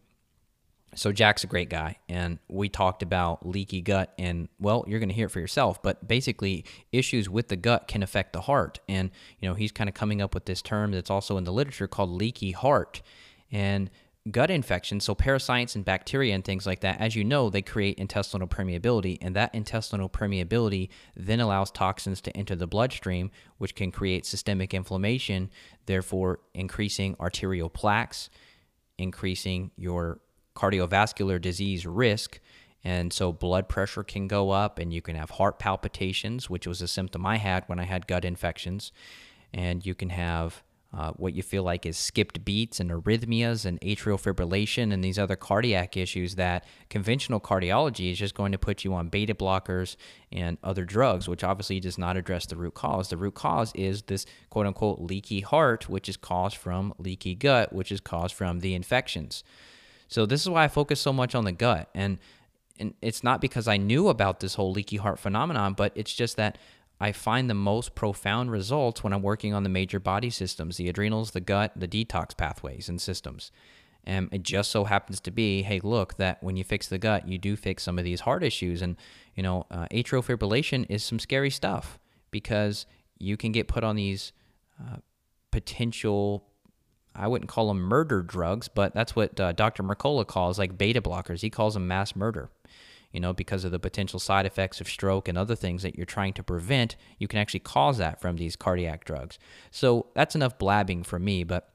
So, 0.96 1.10
Jack's 1.10 1.42
a 1.42 1.48
great 1.48 1.68
guy, 1.68 1.98
and 2.08 2.38
we 2.48 2.68
talked 2.68 3.02
about 3.02 3.46
leaky 3.46 3.80
gut, 3.80 4.12
and 4.16 4.48
well, 4.60 4.84
you're 4.86 5.00
going 5.00 5.08
to 5.08 5.14
hear 5.14 5.26
it 5.26 5.30
for 5.30 5.40
yourself, 5.40 5.82
but 5.82 6.06
basically, 6.06 6.64
issues 6.92 7.28
with 7.28 7.48
the 7.48 7.56
gut 7.56 7.88
can 7.88 8.02
affect 8.02 8.32
the 8.32 8.42
heart. 8.42 8.78
And, 8.88 9.10
you 9.40 9.48
know, 9.48 9.54
he's 9.54 9.72
kind 9.72 9.88
of 9.88 9.94
coming 9.94 10.22
up 10.22 10.34
with 10.34 10.44
this 10.44 10.62
term 10.62 10.92
that's 10.92 11.10
also 11.10 11.36
in 11.36 11.44
the 11.44 11.52
literature 11.52 11.88
called 11.88 12.10
leaky 12.10 12.52
heart. 12.52 13.02
And 13.50 13.90
gut 14.30 14.50
infections, 14.50 15.04
so 15.04 15.14
parasites 15.14 15.76
and 15.76 15.84
bacteria 15.84 16.34
and 16.34 16.44
things 16.44 16.66
like 16.66 16.80
that, 16.80 16.98
as 17.00 17.14
you 17.14 17.22
know, 17.22 17.50
they 17.50 17.60
create 17.60 17.98
intestinal 17.98 18.48
permeability, 18.48 19.18
and 19.20 19.36
that 19.36 19.54
intestinal 19.54 20.08
permeability 20.08 20.88
then 21.14 21.40
allows 21.40 21.70
toxins 21.70 22.20
to 22.22 22.34
enter 22.36 22.56
the 22.56 22.66
bloodstream, 22.66 23.30
which 23.58 23.74
can 23.74 23.92
create 23.92 24.24
systemic 24.24 24.72
inflammation, 24.72 25.50
therefore 25.86 26.40
increasing 26.54 27.14
arterial 27.20 27.68
plaques, 27.68 28.30
increasing 28.96 29.70
your 29.76 30.20
cardiovascular 30.56 31.40
disease 31.40 31.84
risk. 31.84 32.40
And 32.82 33.12
so 33.12 33.32
blood 33.32 33.68
pressure 33.68 34.04
can 34.04 34.28
go 34.28 34.50
up, 34.50 34.78
and 34.78 34.92
you 34.92 35.02
can 35.02 35.16
have 35.16 35.30
heart 35.30 35.58
palpitations, 35.58 36.48
which 36.48 36.66
was 36.66 36.80
a 36.80 36.88
symptom 36.88 37.26
I 37.26 37.36
had 37.36 37.64
when 37.66 37.78
I 37.78 37.84
had 37.84 38.06
gut 38.06 38.24
infections. 38.24 38.92
And 39.52 39.84
you 39.84 39.94
can 39.94 40.10
have 40.10 40.62
uh, 40.96 41.12
what 41.16 41.34
you 41.34 41.42
feel 41.42 41.64
like 41.64 41.84
is 41.84 41.96
skipped 41.96 42.44
beats 42.44 42.78
and 42.78 42.90
arrhythmias 42.90 43.64
and 43.64 43.80
atrial 43.80 44.20
fibrillation 44.20 44.92
and 44.92 45.02
these 45.02 45.18
other 45.18 45.34
cardiac 45.34 45.96
issues 45.96 46.36
that 46.36 46.64
conventional 46.88 47.40
cardiology 47.40 48.12
is 48.12 48.18
just 48.18 48.34
going 48.34 48.52
to 48.52 48.58
put 48.58 48.84
you 48.84 48.94
on 48.94 49.08
beta 49.08 49.34
blockers 49.34 49.96
and 50.30 50.56
other 50.62 50.84
drugs, 50.84 51.28
which 51.28 51.42
obviously 51.42 51.80
does 51.80 51.98
not 51.98 52.16
address 52.16 52.46
the 52.46 52.56
root 52.56 52.74
cause. 52.74 53.08
The 53.08 53.16
root 53.16 53.34
cause 53.34 53.72
is 53.74 54.02
this 54.02 54.24
quote 54.50 54.66
unquote 54.66 55.00
leaky 55.00 55.40
heart, 55.40 55.88
which 55.88 56.08
is 56.08 56.16
caused 56.16 56.56
from 56.56 56.94
leaky 56.98 57.34
gut, 57.34 57.72
which 57.72 57.90
is 57.90 58.00
caused 58.00 58.34
from 58.34 58.60
the 58.60 58.74
infections. 58.74 59.42
So 60.06 60.26
this 60.26 60.42
is 60.42 60.48
why 60.48 60.64
I 60.64 60.68
focus 60.68 61.00
so 61.00 61.12
much 61.12 61.34
on 61.34 61.44
the 61.44 61.52
gut. 61.52 61.90
And 61.94 62.18
and 62.78 62.94
it's 63.00 63.22
not 63.22 63.40
because 63.40 63.68
I 63.68 63.76
knew 63.76 64.08
about 64.08 64.40
this 64.40 64.54
whole 64.54 64.72
leaky 64.72 64.96
heart 64.96 65.18
phenomenon, 65.18 65.74
but 65.74 65.92
it's 65.94 66.12
just 66.12 66.36
that 66.36 66.58
I 67.04 67.12
find 67.12 67.50
the 67.50 67.54
most 67.54 67.94
profound 67.94 68.50
results 68.50 69.04
when 69.04 69.12
I'm 69.12 69.20
working 69.20 69.52
on 69.52 69.62
the 69.62 69.68
major 69.68 70.00
body 70.00 70.30
systems 70.30 70.78
the 70.78 70.88
adrenals, 70.88 71.32
the 71.32 71.40
gut, 71.40 71.72
the 71.76 71.86
detox 71.86 72.34
pathways 72.34 72.88
and 72.88 72.98
systems. 72.98 73.52
And 74.04 74.30
it 74.32 74.42
just 74.42 74.70
so 74.70 74.84
happens 74.84 75.20
to 75.20 75.30
be, 75.30 75.64
hey, 75.64 75.80
look, 75.84 76.16
that 76.16 76.42
when 76.42 76.56
you 76.56 76.64
fix 76.64 76.88
the 76.88 76.96
gut, 76.96 77.28
you 77.28 77.36
do 77.36 77.56
fix 77.56 77.82
some 77.82 77.98
of 77.98 78.06
these 78.06 78.20
heart 78.20 78.42
issues. 78.42 78.80
And, 78.80 78.96
you 79.34 79.42
know, 79.42 79.66
uh, 79.70 79.86
atrial 79.90 80.24
fibrillation 80.24 80.86
is 80.88 81.04
some 81.04 81.18
scary 81.18 81.50
stuff 81.50 81.98
because 82.30 82.86
you 83.18 83.36
can 83.36 83.52
get 83.52 83.68
put 83.68 83.84
on 83.84 83.96
these 83.96 84.32
uh, 84.80 84.96
potential, 85.50 86.46
I 87.14 87.28
wouldn't 87.28 87.50
call 87.50 87.68
them 87.68 87.80
murder 87.80 88.22
drugs, 88.22 88.66
but 88.66 88.94
that's 88.94 89.14
what 89.14 89.38
uh, 89.38 89.52
Dr. 89.52 89.82
Mercola 89.82 90.26
calls 90.26 90.58
like 90.58 90.78
beta 90.78 91.02
blockers. 91.02 91.42
He 91.42 91.50
calls 91.50 91.74
them 91.74 91.86
mass 91.86 92.16
murder 92.16 92.48
you 93.14 93.20
know, 93.20 93.32
because 93.32 93.64
of 93.64 93.70
the 93.70 93.78
potential 93.78 94.18
side 94.18 94.44
effects 94.44 94.80
of 94.80 94.88
stroke 94.88 95.28
and 95.28 95.38
other 95.38 95.54
things 95.54 95.84
that 95.84 95.94
you're 95.94 96.04
trying 96.04 96.32
to 96.34 96.42
prevent, 96.42 96.96
you 97.18 97.28
can 97.28 97.38
actually 97.38 97.60
cause 97.60 97.98
that 97.98 98.20
from 98.20 98.36
these 98.36 98.56
cardiac 98.56 99.04
drugs. 99.04 99.38
So 99.70 100.06
that's 100.14 100.34
enough 100.34 100.58
blabbing 100.58 101.04
for 101.04 101.20
me, 101.20 101.44
but 101.44 101.70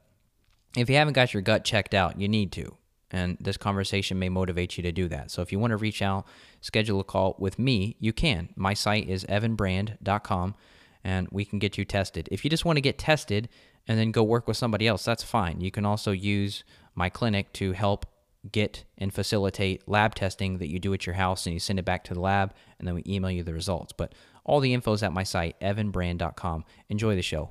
if 0.76 0.90
you 0.90 0.96
haven't 0.96 1.14
got 1.14 1.32
your 1.32 1.42
gut 1.42 1.64
checked 1.64 1.94
out, 1.94 2.20
you 2.20 2.28
need 2.28 2.52
to. 2.52 2.76
And 3.10 3.38
this 3.40 3.56
conversation 3.56 4.18
may 4.18 4.28
motivate 4.28 4.76
you 4.76 4.82
to 4.82 4.92
do 4.92 5.08
that. 5.08 5.30
So 5.30 5.40
if 5.42 5.50
you 5.50 5.58
want 5.58 5.72
to 5.72 5.78
reach 5.78 6.02
out, 6.02 6.26
schedule 6.60 7.00
a 7.00 7.04
call 7.04 7.36
with 7.38 7.58
me, 7.58 7.96
you 7.98 8.12
can. 8.12 8.50
My 8.54 8.74
site 8.74 9.08
is 9.08 9.24
evanbrand.com 9.24 10.54
and 11.02 11.26
we 11.32 11.46
can 11.46 11.58
get 11.58 11.78
you 11.78 11.86
tested. 11.86 12.28
If 12.30 12.44
you 12.44 12.50
just 12.50 12.66
want 12.66 12.76
to 12.76 12.82
get 12.82 12.98
tested 12.98 13.48
and 13.88 13.98
then 13.98 14.12
go 14.12 14.22
work 14.22 14.46
with 14.46 14.58
somebody 14.58 14.86
else, 14.86 15.04
that's 15.04 15.24
fine. 15.24 15.60
You 15.62 15.70
can 15.70 15.86
also 15.86 16.12
use 16.12 16.64
my 16.94 17.08
clinic 17.08 17.52
to 17.54 17.72
help 17.72 18.06
get 18.50 18.84
and 18.96 19.12
facilitate 19.12 19.86
lab 19.88 20.14
testing 20.14 20.58
that 20.58 20.70
you 20.70 20.78
do 20.78 20.94
at 20.94 21.06
your 21.06 21.14
house 21.14 21.46
and 21.46 21.52
you 21.52 21.60
send 21.60 21.78
it 21.78 21.84
back 21.84 22.04
to 22.04 22.14
the 22.14 22.20
lab 22.20 22.54
and 22.78 22.88
then 22.88 22.94
we 22.94 23.02
email 23.06 23.30
you 23.30 23.42
the 23.42 23.52
results. 23.52 23.92
But 23.92 24.14
all 24.44 24.60
the 24.60 24.72
info 24.72 24.92
is 24.92 25.02
at 25.02 25.12
my 25.12 25.22
site, 25.22 25.58
evanbrand.com. 25.60 26.64
Enjoy 26.88 27.14
the 27.14 27.22
show. 27.22 27.50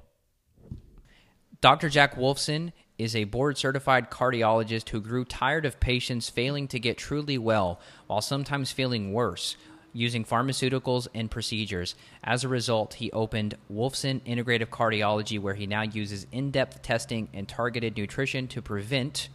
Dr. 1.62 1.90
Jack 1.90 2.16
Wolfson 2.16 2.72
is 2.98 3.16
a 3.16 3.26
board 3.26 3.58
certified 3.58 4.10
cardiologist 4.10 4.90
who 4.90 5.02
grew 5.02 5.26
tired 5.26 5.66
of 5.66 5.80
patients 5.80 6.30
failing 6.30 6.68
to 6.70 6.80
get 6.80 6.98
truly 6.98 7.38
well 7.38 7.80
while 8.08 8.22
sometimes 8.22 8.72
feeling 8.72 9.14
worse 9.14 9.56
using 9.94 10.24
pharmaceuticals 10.24 11.08
and 11.16 11.32
procedures. 11.32 11.96
As 12.24 12.44
a 12.44 12.48
result, 12.48 12.96
he 12.96 13.12
opened 13.12 13.58
Wolfson 13.72 14.22
Integrative 14.22 14.68
Cardiology, 14.68 15.40
where 15.40 15.56
he 15.56 15.68
now 15.68 15.82
uses 15.82 16.28
in 16.32 16.52
depth 16.52 16.82
testing 16.82 17.28
and 17.34 17.48
targeted 17.48 17.98
nutrition 17.98 18.48
to 18.50 18.62
prevent 18.62 19.30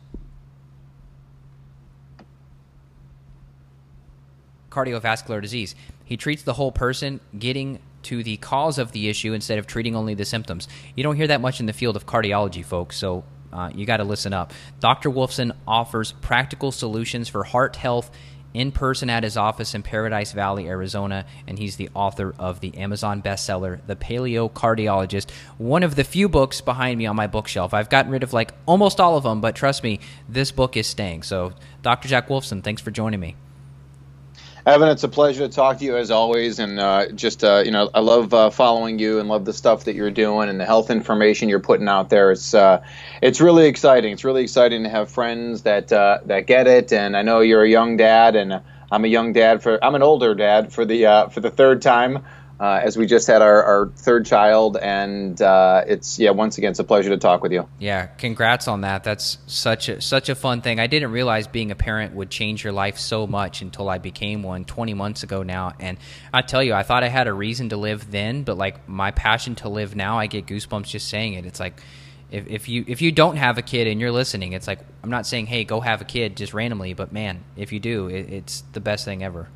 cardiovascular 4.75 5.41
disease. 5.41 5.75
He 6.05 6.17
treats 6.17 6.43
the 6.43 6.55
whole 6.55 6.73
person, 6.73 7.21
getting 7.39 7.79
to 8.05 8.23
the 8.23 8.37
cause 8.39 8.79
of 8.79 8.93
the 8.93 9.09
issue 9.09 9.33
instead 9.33 9.59
of 9.59 9.67
treating 9.67 9.97
only 9.97 10.15
the 10.15 10.25
symptoms. 10.25 10.69
You 10.95 11.03
don't 11.03 11.17
hear 11.17 11.29
that 11.29 11.41
much 11.41 11.61
in 11.61 11.67
the 11.67 11.73
field 11.73 11.97
of 11.97 12.07
cardiology, 12.07 12.65
folks, 12.65 12.97
so 12.97 13.25
uh, 13.53 13.71
you 13.75 13.87
got 13.87 13.99
to 13.99 14.05
listen 14.05 14.33
up. 14.33 14.53
Dr. 14.81 15.11
Wolfson 15.11 15.53
offers 15.67 16.13
practical 16.13 16.73
solutions 16.73 17.29
for 17.29 17.45
heart 17.45 17.77
health 17.77 18.11
in 18.53 18.71
person 18.71 19.11
at 19.11 19.25
his 19.25 19.37
office 19.37 19.75
in 19.75 19.83
Paradise 19.83 20.33
Valley, 20.33 20.69
Arizona, 20.69 21.27
and 21.47 21.59
he's 21.59 21.77
the 21.77 21.91
author 21.93 22.35
of 22.39 22.61
the 22.61 22.77
Amazon 22.79 23.21
bestseller, 23.21 23.81
The 23.87 23.97
Paleo 23.97 24.51
Cardiologist, 24.51 25.31
one 25.59 25.83
of 25.83 25.97
the 25.97 26.05
few 26.05 26.29
books 26.29 26.61
behind 26.61 26.99
me 26.99 27.07
on 27.07 27.17
my 27.17 27.27
bookshelf. 27.27 27.75
I've 27.75 27.91
gotten 27.91 28.13
rid 28.13 28.23
of 28.23 28.33
like 28.33 28.53
almost 28.65 29.01
all 29.01 29.17
of 29.17 29.25
them, 29.25 29.41
but 29.41 29.57
trust 29.57 29.83
me, 29.83 29.99
this 30.29 30.53
book 30.53 30.77
is 30.77 30.87
staying. 30.87 31.25
So, 31.25 31.53
Dr. 31.83 32.09
Jack 32.09 32.29
Wolfson, 32.29 32.63
thanks 32.63 32.81
for 32.81 32.93
joining 32.93 33.21
me. 33.21 33.35
Evan, 34.67 34.89
it's 34.89 35.05
a 35.05 35.09
pleasure 35.09 35.47
to 35.47 35.53
talk 35.53 35.77
to 35.79 35.85
you 35.85 35.99
as 35.99 36.11
always, 36.11 36.59
and 36.59 36.81
uh, 36.81 37.13
just 37.13 37.45
uh, 37.45 37.63
you 37.67 37.71
know, 37.71 37.91
I 37.93 38.01
love 38.01 38.33
uh, 38.33 38.49
following 38.49 38.99
you 38.99 39.19
and 39.19 39.29
love 39.29 39.45
the 39.45 39.53
stuff 39.53 39.85
that 39.85 39.95
you're 39.95 40.11
doing 40.11 40.49
and 40.49 40.59
the 40.59 40.65
health 40.65 40.89
information 40.89 41.51
you're 41.51 41.61
putting 41.61 41.87
out 41.87 42.09
there. 42.09 42.33
It's 42.33 42.55
uh, 42.55 42.83
it's 43.21 43.43
really 43.43 43.67
exciting. 43.67 44.15
It's 44.15 44.25
really 44.25 44.43
exciting 44.43 44.85
to 44.85 44.89
have 44.89 45.11
friends 45.11 45.63
that 45.63 45.93
uh, 45.93 46.21
that 46.25 46.47
get 46.47 46.67
it, 46.67 46.95
and 46.95 47.15
I 47.15 47.21
know 47.21 47.41
you're 47.41 47.63
a 47.63 47.69
young 47.69 47.99
dad, 47.99 48.37
and 48.37 48.63
I'm 48.91 49.05
a 49.05 49.09
young 49.09 49.35
dad 49.35 49.63
for 49.63 49.85
I'm 49.85 49.95
an 49.97 50.03
older 50.03 50.35
dad 50.35 50.73
for 50.73 50.87
the 50.87 51.05
uh, 51.05 51.29
for 51.29 51.41
the 51.41 51.51
third 51.51 51.83
time 51.83 52.25
uh, 52.61 52.81
as 52.83 52.97
we 52.97 53.07
just 53.07 53.27
had 53.27 53.43
our, 53.43 53.63
our 53.65 53.89
third 53.97 54.25
child, 54.25 54.77
and 54.77 55.41
uh, 55.43 55.83
it's 55.87 56.19
yeah, 56.19 56.31
once 56.31 56.57
again, 56.57 56.71
it's 56.71 56.79
a 56.79 56.85
pleasure 56.85 57.11
to 57.11 57.17
talk 57.17 57.43
with 57.43 57.53
you. 57.53 57.69
Yeah, 57.79 58.07
congrats 58.07 58.69
on 58.69 58.83
that. 58.83 59.03
That's 59.03 59.39
such 59.47 59.89
a 59.89 60.01
such 60.01 60.29
a 60.29 60.35
fun 60.35 60.61
thing. 60.61 60.79
I 60.79 60.87
didn't 60.87 61.11
realize 61.11 61.49
being 61.49 61.71
a 61.71 61.75
parent 61.75 62.15
would 62.15 62.31
change 62.31 62.63
your 62.63 62.73
life 62.73 62.99
so 62.99 63.27
much 63.27 63.61
until 63.61 63.89
I 63.89 63.99
became 63.99 64.43
one 64.43 64.65
20 64.65 64.95
months 64.95 65.25
ago 65.25 65.43
now. 65.43 65.73
And 65.81 65.99
I 66.33 66.43
tell 66.43 66.63
you, 66.63 66.75
I 66.75 66.85
thought 66.85 67.03
I 67.03 67.09
had 67.09 67.27
a 67.27 67.33
reason 67.33 67.71
to 67.71 67.77
live 67.77 68.11
then, 68.11 68.45
but 68.45 68.57
like 68.57 68.89
my 68.89 69.11
passion 69.11 69.57
to 69.57 69.69
live 69.69 69.97
now, 69.97 70.19
I 70.19 70.27
get 70.27 70.47
goosebumps 70.47 70.87
just 70.87 71.09
saying 71.09 71.35
it. 71.35 71.47
It's 71.47 71.59
like 71.59 71.81
if, 72.31 72.47
if 72.47 72.69
you 72.69 72.85
if 72.87 73.03
you 73.03 73.11
don't 73.11 73.37
have 73.37 73.59
a 73.59 73.63
kid 73.63 73.89
and 73.89 74.01
you're 74.01 74.13
listening, 74.13 74.53
it's 74.53 74.69
like 74.69 74.79
I'm 75.03 75.11
not 75.11 75.27
saying 75.27 75.47
hey 75.47 75.65
go 75.65 75.81
have 75.81 76.01
a 76.01 76.05
kid 76.05 76.37
just 76.37 76.55
randomly, 76.55 76.95
but 76.95 77.13
man, 77.13 77.43
if 77.57 77.73
you 77.73 77.81
do, 77.81 78.07
it, 78.07 78.33
it's 78.33 78.63
the 78.73 78.81
best 78.81 79.05
thing 79.05 79.23
ever. 79.25 79.49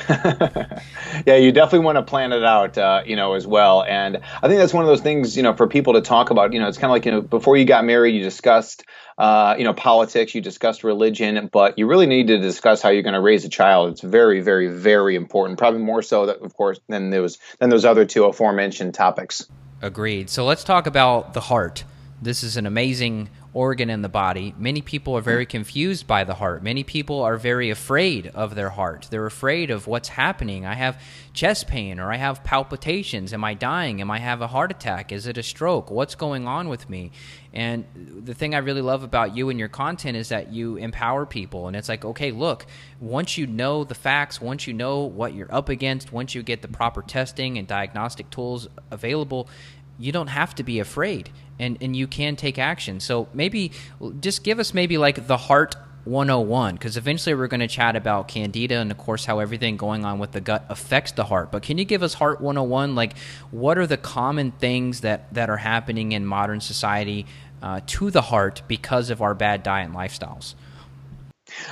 yeah, 0.08 1.36
you 1.36 1.52
definitely 1.52 1.84
want 1.84 1.96
to 1.96 2.02
plan 2.02 2.32
it 2.32 2.42
out, 2.42 2.78
uh, 2.78 3.02
you 3.04 3.16
know, 3.16 3.34
as 3.34 3.46
well. 3.46 3.82
And 3.82 4.16
I 4.16 4.48
think 4.48 4.58
that's 4.58 4.72
one 4.72 4.84
of 4.84 4.88
those 4.88 5.00
things, 5.00 5.36
you 5.36 5.42
know, 5.42 5.54
for 5.54 5.66
people 5.66 5.92
to 5.94 6.00
talk 6.00 6.30
about. 6.30 6.52
You 6.52 6.60
know, 6.60 6.68
it's 6.68 6.78
kind 6.78 6.90
of 6.90 6.92
like 6.92 7.04
you 7.04 7.12
know, 7.12 7.20
before 7.20 7.56
you 7.56 7.64
got 7.64 7.84
married, 7.84 8.14
you 8.14 8.22
discussed, 8.22 8.84
uh, 9.18 9.54
you 9.58 9.64
know, 9.64 9.74
politics, 9.74 10.34
you 10.34 10.40
discussed 10.40 10.82
religion, 10.82 11.48
but 11.52 11.78
you 11.78 11.86
really 11.86 12.06
need 12.06 12.28
to 12.28 12.38
discuss 12.38 12.80
how 12.80 12.88
you're 12.88 13.02
going 13.02 13.14
to 13.14 13.20
raise 13.20 13.44
a 13.44 13.48
child. 13.48 13.92
It's 13.92 14.00
very, 14.00 14.40
very, 14.40 14.68
very 14.68 15.14
important. 15.14 15.58
Probably 15.58 15.80
more 15.80 16.02
so, 16.02 16.26
that, 16.26 16.38
of 16.38 16.54
course, 16.54 16.80
than 16.88 17.10
those 17.10 17.38
than 17.58 17.70
those 17.70 17.84
other 17.84 18.04
two 18.04 18.24
aforementioned 18.24 18.94
topics. 18.94 19.46
Agreed. 19.82 20.30
So 20.30 20.44
let's 20.44 20.64
talk 20.64 20.86
about 20.86 21.34
the 21.34 21.40
heart. 21.40 21.84
This 22.20 22.44
is 22.44 22.56
an 22.56 22.66
amazing 22.66 23.28
organ 23.54 23.90
in 23.90 24.00
the 24.00 24.08
body. 24.08 24.54
Many 24.56 24.80
people 24.80 25.14
are 25.16 25.20
very 25.20 25.44
confused 25.44 26.06
by 26.06 26.24
the 26.24 26.34
heart. 26.34 26.62
Many 26.62 26.84
people 26.84 27.20
are 27.20 27.36
very 27.36 27.68
afraid 27.68 28.28
of 28.28 28.54
their 28.54 28.70
heart. 28.70 29.08
They're 29.10 29.26
afraid 29.26 29.70
of 29.70 29.86
what's 29.86 30.08
happening. 30.08 30.64
I 30.64 30.74
have 30.74 31.00
chest 31.34 31.68
pain 31.68 32.00
or 32.00 32.10
I 32.10 32.16
have 32.16 32.42
palpitations. 32.44 33.32
Am 33.34 33.44
I 33.44 33.52
dying? 33.52 34.00
Am 34.00 34.10
I 34.10 34.18
have 34.18 34.40
a 34.40 34.46
heart 34.46 34.70
attack? 34.70 35.12
Is 35.12 35.26
it 35.26 35.36
a 35.36 35.42
stroke? 35.42 35.90
What's 35.90 36.14
going 36.14 36.46
on 36.46 36.70
with 36.70 36.88
me? 36.88 37.12
And 37.52 37.84
the 38.24 38.32
thing 38.32 38.54
I 38.54 38.58
really 38.58 38.80
love 38.80 39.02
about 39.02 39.36
you 39.36 39.50
and 39.50 39.58
your 39.58 39.68
content 39.68 40.16
is 40.16 40.30
that 40.30 40.52
you 40.52 40.76
empower 40.76 41.26
people. 41.26 41.66
And 41.66 41.76
it's 41.76 41.90
like, 41.90 42.06
okay, 42.06 42.32
look, 42.32 42.64
once 43.00 43.36
you 43.36 43.46
know 43.46 43.84
the 43.84 43.94
facts, 43.94 44.40
once 44.40 44.66
you 44.66 44.72
know 44.72 45.00
what 45.00 45.34
you're 45.34 45.54
up 45.54 45.68
against, 45.68 46.10
once 46.10 46.34
you 46.34 46.42
get 46.42 46.62
the 46.62 46.68
proper 46.68 47.02
testing 47.02 47.58
and 47.58 47.68
diagnostic 47.68 48.30
tools 48.30 48.68
available, 48.90 49.48
you 49.98 50.12
don't 50.12 50.28
have 50.28 50.54
to 50.56 50.62
be 50.62 50.78
afraid 50.80 51.30
and, 51.58 51.78
and 51.80 51.96
you 51.96 52.06
can 52.06 52.36
take 52.36 52.58
action. 52.58 53.00
So 53.00 53.28
maybe 53.32 53.72
just 54.20 54.44
give 54.44 54.58
us 54.58 54.74
maybe 54.74 54.98
like 54.98 55.26
the 55.26 55.36
heart 55.36 55.76
101 56.04 56.74
because 56.74 56.96
eventually 56.96 57.34
we're 57.34 57.46
going 57.46 57.60
to 57.60 57.68
chat 57.68 57.94
about 57.94 58.26
candida 58.26 58.76
and 58.78 58.90
of 58.90 58.98
course 58.98 59.24
how 59.24 59.38
everything 59.38 59.76
going 59.76 60.04
on 60.04 60.18
with 60.18 60.32
the 60.32 60.40
gut 60.40 60.64
affects 60.68 61.12
the 61.12 61.22
heart 61.22 61.52
but 61.52 61.62
can 61.62 61.78
you 61.78 61.84
give 61.84 62.02
us 62.02 62.14
heart 62.14 62.40
101 62.40 62.96
like 62.96 63.16
what 63.52 63.78
are 63.78 63.86
the 63.86 63.96
common 63.96 64.50
things 64.50 65.02
that 65.02 65.32
that 65.32 65.48
are 65.48 65.58
happening 65.58 66.10
in 66.10 66.26
modern 66.26 66.60
society 66.60 67.24
uh, 67.62 67.80
to 67.86 68.10
the 68.10 68.22
heart 68.22 68.62
because 68.66 69.10
of 69.10 69.22
our 69.22 69.32
bad 69.32 69.62
diet 69.62 69.86
and 69.86 69.94
lifestyles 69.94 70.56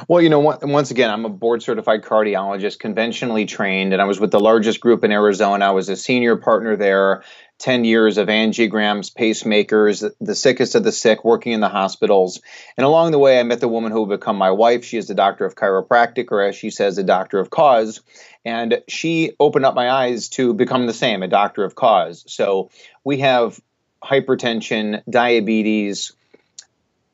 well, 0.09 0.21
you 0.21 0.29
know, 0.29 0.41
once 0.41 0.91
again, 0.91 1.11
I'm 1.11 1.25
a 1.25 1.31
board 1.31 1.63
certified 1.63 2.03
cardiologist, 2.03 2.79
conventionally 2.79 3.47
trained, 3.47 3.95
and 3.95 4.03
I 4.03 4.05
was 4.05 4.21
with 4.21 4.31
the 4.31 4.41
largest 4.41 4.81
group 4.81 5.05
in 5.05 5.13
Arizona. 5.13 5.65
I 5.65 5.71
was 5.71 5.89
a 5.89 5.97
senior 5.97 6.37
partner 6.37 6.77
there 6.77 7.23
10 7.61 7.85
years 7.85 8.17
of 8.17 8.29
angiograms, 8.29 9.13
pacemakers, 9.13 10.11
the 10.21 10.35
sickest 10.35 10.75
of 10.75 10.83
the 10.83 10.93
sick, 10.93 11.25
working 11.25 11.53
in 11.53 11.61
the 11.61 11.69
hospitals. 11.69 12.41
And 12.77 12.87
along 12.87 13.13
the 13.13 13.19
way, 13.19 13.39
I 13.39 13.43
met 13.43 13.61
the 13.61 13.69
woman 13.69 13.93
who 13.93 14.03
would 14.03 14.19
become 14.19 14.37
my 14.37 14.51
wife. 14.51 14.85
She 14.85 14.97
is 14.97 15.11
a 15.11 15.15
doctor 15.15 15.45
of 15.45 15.55
chiropractic, 15.55 16.33
or 16.33 16.43
as 16.43 16.57
she 16.57 16.71
says, 16.71 16.97
a 16.97 17.05
doctor 17.05 17.39
of 17.39 17.51
cause. 17.51 18.01
And 18.47 18.83
she 18.89 19.33
opened 19.39 19.67
up 19.67 19.75
my 19.75 19.91
eyes 19.91 20.31
to 20.31 20.55
become 20.55 20.87
the 20.87 20.95
same, 20.95 21.23
a 21.23 21.29
doctor 21.29 21.63
of 21.63 21.75
cause. 21.75 22.25
So 22.27 22.71
we 23.05 23.19
have 23.19 23.61
hypertension, 24.03 25.03
diabetes, 25.09 26.13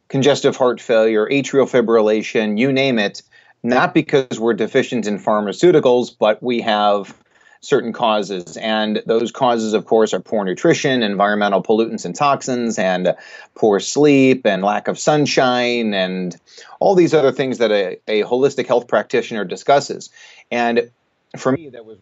congestive 0.09 0.57
heart 0.57 0.81
failure, 0.81 1.27
atrial 1.27 1.69
fibrillation, 1.69 2.57
you 2.57 2.73
name 2.73 3.01
it, 3.01 3.23
not 3.65 3.93
because 3.95 4.39
we're 4.39 4.55
deficient 4.55 5.09
in 5.09 5.19
pharmaceuticals, 5.19 6.15
but 6.17 6.41
we 6.41 6.61
have 6.61 7.13
certain 7.61 7.93
causes. 7.93 8.57
And 8.57 9.03
those 9.07 9.33
causes, 9.33 9.73
of 9.73 9.85
course, 9.87 10.15
are 10.15 10.21
poor 10.21 10.45
nutrition, 10.45 11.03
environmental 11.03 11.63
pollutants 11.63 12.05
and 12.05 12.15
toxins, 12.15 12.79
and 12.79 13.15
poor 13.55 13.81
sleep, 13.81 14.47
and 14.47 14.63
lack 14.63 14.89
of 14.89 14.99
sunshine, 14.99 15.95
and 15.95 16.37
all 16.81 16.95
these 16.95 17.15
other 17.15 17.33
things 17.33 17.59
that 17.59 17.71
a, 17.71 17.99
a 18.07 18.23
holistic 18.23 18.67
health 18.67 18.89
practitioner 18.89 19.45
discusses. 19.45 20.11
And 20.51 20.91
for 21.37 21.53
me, 21.53 21.71
that 21.71 21.85
was 21.85 21.99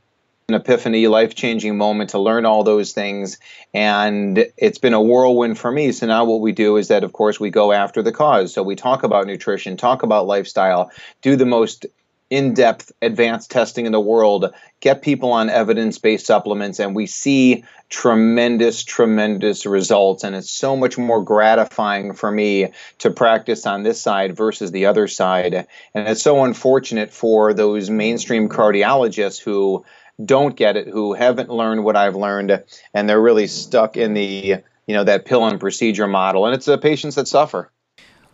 an 0.49 0.55
epiphany, 0.55 1.07
life 1.09 1.35
changing 1.35 1.79
moment 1.79 2.11
to 2.11 2.19
learn 2.19 2.45
all 2.45 2.65
those 2.65 2.93
things. 2.93 3.39
And 3.73 4.47
it's 4.59 4.79
been 4.79 4.93
a 4.93 5.01
whirlwind 5.01 5.59
for 5.59 5.73
me. 5.73 5.93
So 5.93 6.07
now 6.07 6.27
what 6.27 6.43
we 6.43 6.53
do 6.53 6.77
is 6.77 6.89
that, 6.89 7.03
of 7.03 7.15
course, 7.15 7.41
we 7.41 7.49
go 7.49 7.73
after 7.73 8.03
the 8.03 8.13
cause. 8.13 8.53
So 8.53 8.63
we 8.63 8.77
talk 8.77 9.05
about 9.05 9.27
nutrition, 9.27 9.79
talk 9.79 10.03
about 10.03 10.27
lifestyle, 10.27 10.91
do 11.23 11.37
the 11.37 11.47
most 11.47 11.87
in 12.31 12.55
depth 12.55 12.91
advanced 13.03 13.51
testing 13.51 13.87
in 13.87 13.93
the 13.93 14.01
world, 14.01 14.53
get 14.81 15.03
people 15.03 15.33
on 15.33 15.51
evidence 15.51 15.99
based 15.99 16.27
supplements, 16.27 16.81
and 16.81 16.95
we 16.95 17.07
see 17.07 17.65
tremendous, 17.91 18.83
tremendous 18.83 19.67
results. 19.67 20.25
And 20.25 20.35
it's 20.35 20.51
so 20.51 20.77
much 20.77 20.99
more 20.99 21.23
gratifying 21.23 22.15
for 22.15 22.31
me 22.31 22.73
to 22.99 23.11
practice 23.11 23.67
on 23.67 23.83
this 23.83 24.01
side 24.01 24.37
versus 24.37 24.73
the 24.73 24.87
other 24.87 25.07
side. 25.07 25.67
And 25.95 26.09
it's 26.09 26.23
so 26.23 26.45
unfortunate 26.45 27.13
for 27.13 27.55
those 27.55 27.91
mainstream 27.91 28.49
cardiologists 28.49 29.41
who 29.41 29.85
don't 30.25 30.57
get 30.57 30.77
it, 30.77 30.89
who 30.89 31.13
haven't 31.13 31.51
learned 31.51 31.85
what 31.85 31.97
I've 31.97 32.17
learned, 32.17 32.63
and 32.93 33.09
they're 33.09 33.21
really 33.21 33.47
stuck 33.47 33.97
in 33.97 34.15
the 34.15 34.63
you 34.87 34.95
know 34.95 35.05
that 35.05 35.25
pill 35.25 35.47
and 35.47 35.59
procedure 35.59 36.07
model 36.07 36.47
and 36.47 36.55
it's 36.55 36.67
the 36.67 36.79
patients 36.79 37.15
that 37.15 37.27
suffer 37.27 37.71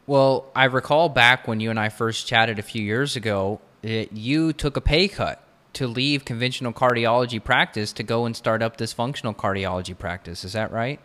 well 0.06 0.46
i 0.54 0.64
recall 0.64 1.08
back 1.08 1.46
when 1.46 1.60
you 1.60 1.70
and 1.70 1.78
i 1.78 1.88
first 1.88 2.26
chatted 2.26 2.58
a 2.58 2.62
few 2.62 2.82
years 2.82 3.16
ago 3.16 3.60
it, 3.82 4.12
you 4.12 4.52
took 4.52 4.76
a 4.76 4.80
pay 4.80 5.08
cut 5.08 5.42
to 5.74 5.86
leave 5.86 6.24
conventional 6.24 6.72
cardiology 6.72 7.42
practice 7.42 7.92
to 7.94 8.02
go 8.02 8.26
and 8.26 8.36
start 8.36 8.62
up 8.62 8.76
this 8.76 8.92
functional 8.92 9.34
cardiology 9.34 9.96
practice. 9.96 10.44
Is 10.44 10.52
that 10.52 10.72
right? 10.72 11.00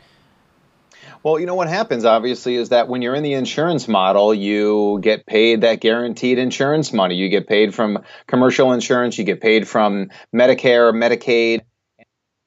Well, 1.23 1.39
you 1.39 1.45
know 1.45 1.55
what 1.55 1.67
happens 1.67 2.05
obviously 2.05 2.55
is 2.55 2.69
that 2.69 2.87
when 2.87 3.01
you're 3.01 3.15
in 3.15 3.23
the 3.23 3.33
insurance 3.33 3.87
model, 3.87 4.33
you 4.33 4.99
get 5.01 5.25
paid 5.25 5.61
that 5.61 5.79
guaranteed 5.79 6.39
insurance 6.39 6.93
money. 6.93 7.15
You 7.15 7.29
get 7.29 7.47
paid 7.47 7.73
from 7.75 8.03
commercial 8.27 8.73
insurance, 8.73 9.17
you 9.17 9.23
get 9.23 9.41
paid 9.41 9.67
from 9.67 10.09
Medicare, 10.33 10.93
Medicaid, 10.93 11.61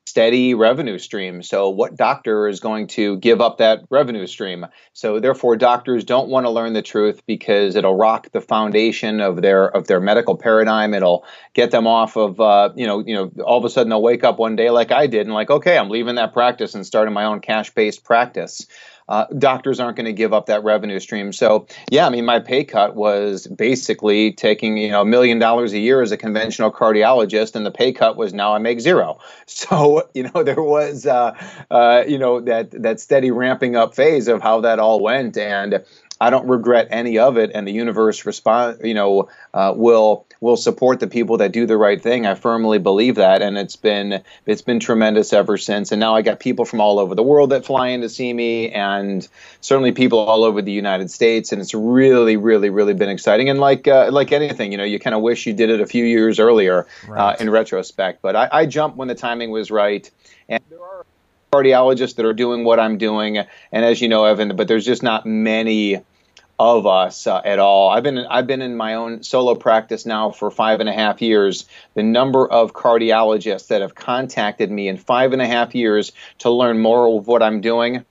steady 0.08 0.54
revenue 0.54 0.98
stream. 0.98 1.42
So, 1.42 1.68
what 1.68 1.96
doctor 1.96 2.48
is 2.48 2.60
going 2.60 2.86
to 2.88 3.16
give 3.18 3.40
up 3.40 3.58
that 3.58 3.80
revenue 3.90 4.26
stream? 4.26 4.66
So, 4.92 5.20
therefore, 5.20 5.56
doctors 5.56 6.04
don't 6.04 6.28
want 6.28 6.46
to 6.46 6.50
learn 6.50 6.72
the 6.72 6.82
truth 6.82 7.22
because 7.26 7.76
it'll 7.76 7.96
rock 7.96 8.30
the 8.32 8.40
foundation 8.40 9.20
of 9.20 9.42
their 9.42 9.68
of 9.68 9.86
their 9.86 10.00
medical 10.00 10.36
paradigm. 10.36 10.94
It'll 10.94 11.24
get 11.54 11.70
them 11.70 11.86
off 11.86 12.16
of 12.16 12.40
uh, 12.40 12.70
you 12.74 12.86
know 12.86 13.04
you 13.06 13.14
know 13.14 13.30
all 13.44 13.58
of 13.58 13.64
a 13.64 13.70
sudden 13.70 13.90
they'll 13.90 14.02
wake 14.02 14.24
up 14.24 14.38
one 14.38 14.56
day 14.56 14.70
like 14.70 14.90
I 14.90 15.06
did 15.06 15.26
and 15.26 15.34
like 15.34 15.50
okay 15.50 15.76
I'm 15.76 15.90
leaving 15.90 16.16
that 16.16 16.32
practice 16.32 16.74
and 16.74 16.86
starting 16.86 17.14
my 17.14 17.24
own 17.24 17.40
cash 17.40 17.70
based 17.70 18.04
practice 18.04 18.66
uh, 19.08 19.26
doctors 19.38 19.80
aren't 19.80 19.96
going 19.96 20.06
to 20.06 20.12
give 20.12 20.32
up 20.32 20.46
that 20.46 20.62
revenue 20.64 21.00
stream. 21.00 21.32
So 21.32 21.66
yeah, 21.90 22.06
I 22.06 22.10
mean, 22.10 22.24
my 22.24 22.40
pay 22.40 22.64
cut 22.64 22.94
was 22.94 23.46
basically 23.46 24.32
taking 24.32 24.76
you 24.76 24.90
know 24.90 25.02
a 25.02 25.06
million 25.06 25.38
dollars 25.38 25.72
a 25.72 25.78
year 25.78 26.02
as 26.02 26.12
a 26.12 26.16
conventional 26.16 26.70
cardiologist, 26.70 27.54
and 27.56 27.64
the 27.64 27.70
pay 27.70 27.92
cut 27.92 28.16
was 28.16 28.32
now 28.32 28.54
I 28.54 28.58
make 28.58 28.80
zero. 28.80 29.18
So 29.68 30.08
you 30.14 30.22
know 30.22 30.42
there 30.44 30.62
was 30.62 31.04
uh, 31.06 31.32
uh, 31.70 32.04
you 32.06 32.18
know 32.18 32.40
that 32.40 32.70
that 32.82 33.00
steady 33.00 33.30
ramping 33.30 33.76
up 33.76 33.94
phase 33.94 34.28
of 34.28 34.40
how 34.40 34.60
that 34.60 34.78
all 34.78 35.00
went, 35.00 35.36
and 35.36 35.82
I 36.20 36.30
don't 36.30 36.48
regret 36.48 36.88
any 36.90 37.18
of 37.18 37.37
it, 37.37 37.52
and 37.54 37.66
the 37.66 37.72
universe 37.72 38.26
respond, 38.26 38.78
you 38.82 38.94
know, 38.94 39.28
uh, 39.54 39.72
will 39.76 40.26
will 40.40 40.56
support 40.56 41.00
the 41.00 41.06
people 41.06 41.38
that 41.38 41.52
do 41.52 41.66
the 41.66 41.76
right 41.76 42.00
thing. 42.00 42.26
I 42.26 42.34
firmly 42.34 42.78
believe 42.78 43.16
that, 43.16 43.40
and 43.40 43.56
it's 43.56 43.76
been 43.76 44.22
it's 44.44 44.62
been 44.62 44.80
tremendous 44.80 45.32
ever 45.32 45.56
since. 45.56 45.92
And 45.92 46.00
now 46.00 46.16
I 46.16 46.22
got 46.22 46.40
people 46.40 46.64
from 46.64 46.80
all 46.80 46.98
over 46.98 47.14
the 47.14 47.22
world 47.22 47.50
that 47.50 47.64
fly 47.64 47.88
in 47.88 48.00
to 48.00 48.08
see 48.08 48.32
me, 48.32 48.70
and 48.70 49.26
certainly 49.60 49.92
people 49.92 50.18
all 50.18 50.42
over 50.42 50.60
the 50.60 50.72
United 50.72 51.10
States, 51.10 51.52
and 51.52 51.62
it's 51.62 51.75
really, 51.75 52.37
really, 52.37 52.70
really 52.70 52.94
been 52.94 53.10
exciting. 53.10 53.48
And 53.48 53.60
like 53.60 53.87
uh, 53.87 54.10
like 54.10 54.32
anything, 54.32 54.72
you 54.72 54.78
know, 54.78 54.84
you 54.84 54.98
kind 54.98 55.14
of 55.14 55.22
wish 55.22 55.46
you 55.46 55.52
did 55.52 55.70
it 55.70 55.80
a 55.80 55.87
few 55.87 56.04
years 56.04 56.40
earlier 56.40 56.87
uh, 57.08 57.12
right. 57.12 57.34
uh, 57.34 57.37
in 57.38 57.48
retrospect. 57.48 58.22
But 58.22 58.34
I, 58.34 58.48
I 58.52 58.66
jumped 58.66 58.96
when 58.96 59.06
the 59.06 59.14
timing 59.14 59.52
was 59.52 59.70
right, 59.70 60.10
and 60.48 60.62
there 60.68 60.82
are 60.82 61.06
cardiologists 61.52 62.16
that 62.16 62.26
are 62.26 62.34
doing 62.34 62.64
what 62.64 62.80
I'm 62.80 62.98
doing, 62.98 63.38
and 63.38 63.84
as 63.84 64.02
you 64.02 64.08
know, 64.08 64.25
Evan, 64.25 64.56
but 64.56 64.66
there's 64.68 64.84
just 64.84 65.02
not 65.02 65.25
many 65.25 66.02
of 66.58 66.86
us 66.86 67.26
uh, 67.26 67.40
at 67.44 67.58
all. 67.58 67.90
I've 67.90 68.02
been 68.02 68.18
I've 68.18 68.46
been 68.46 68.62
in 68.62 68.76
my 68.76 68.94
own 68.94 69.22
solo 69.22 69.54
practice 69.54 70.04
now 70.04 70.30
for 70.30 70.50
five 70.50 70.80
and 70.80 70.88
a 70.88 70.92
half 70.92 71.22
years. 71.22 71.66
The 71.94 72.02
number 72.02 72.46
of 72.46 72.72
cardiologists 72.72 73.68
that 73.68 73.80
have 73.80 73.94
contacted 73.94 74.70
me 74.70 74.88
in 74.88 74.96
five 74.96 75.32
and 75.32 75.40
a 75.40 75.46
half 75.46 75.74
years 75.74 76.12
to 76.38 76.50
learn 76.50 76.80
more 76.80 77.16
of 77.16 77.26
what 77.26 77.42
I'm 77.42 77.60
doing, 77.60 78.04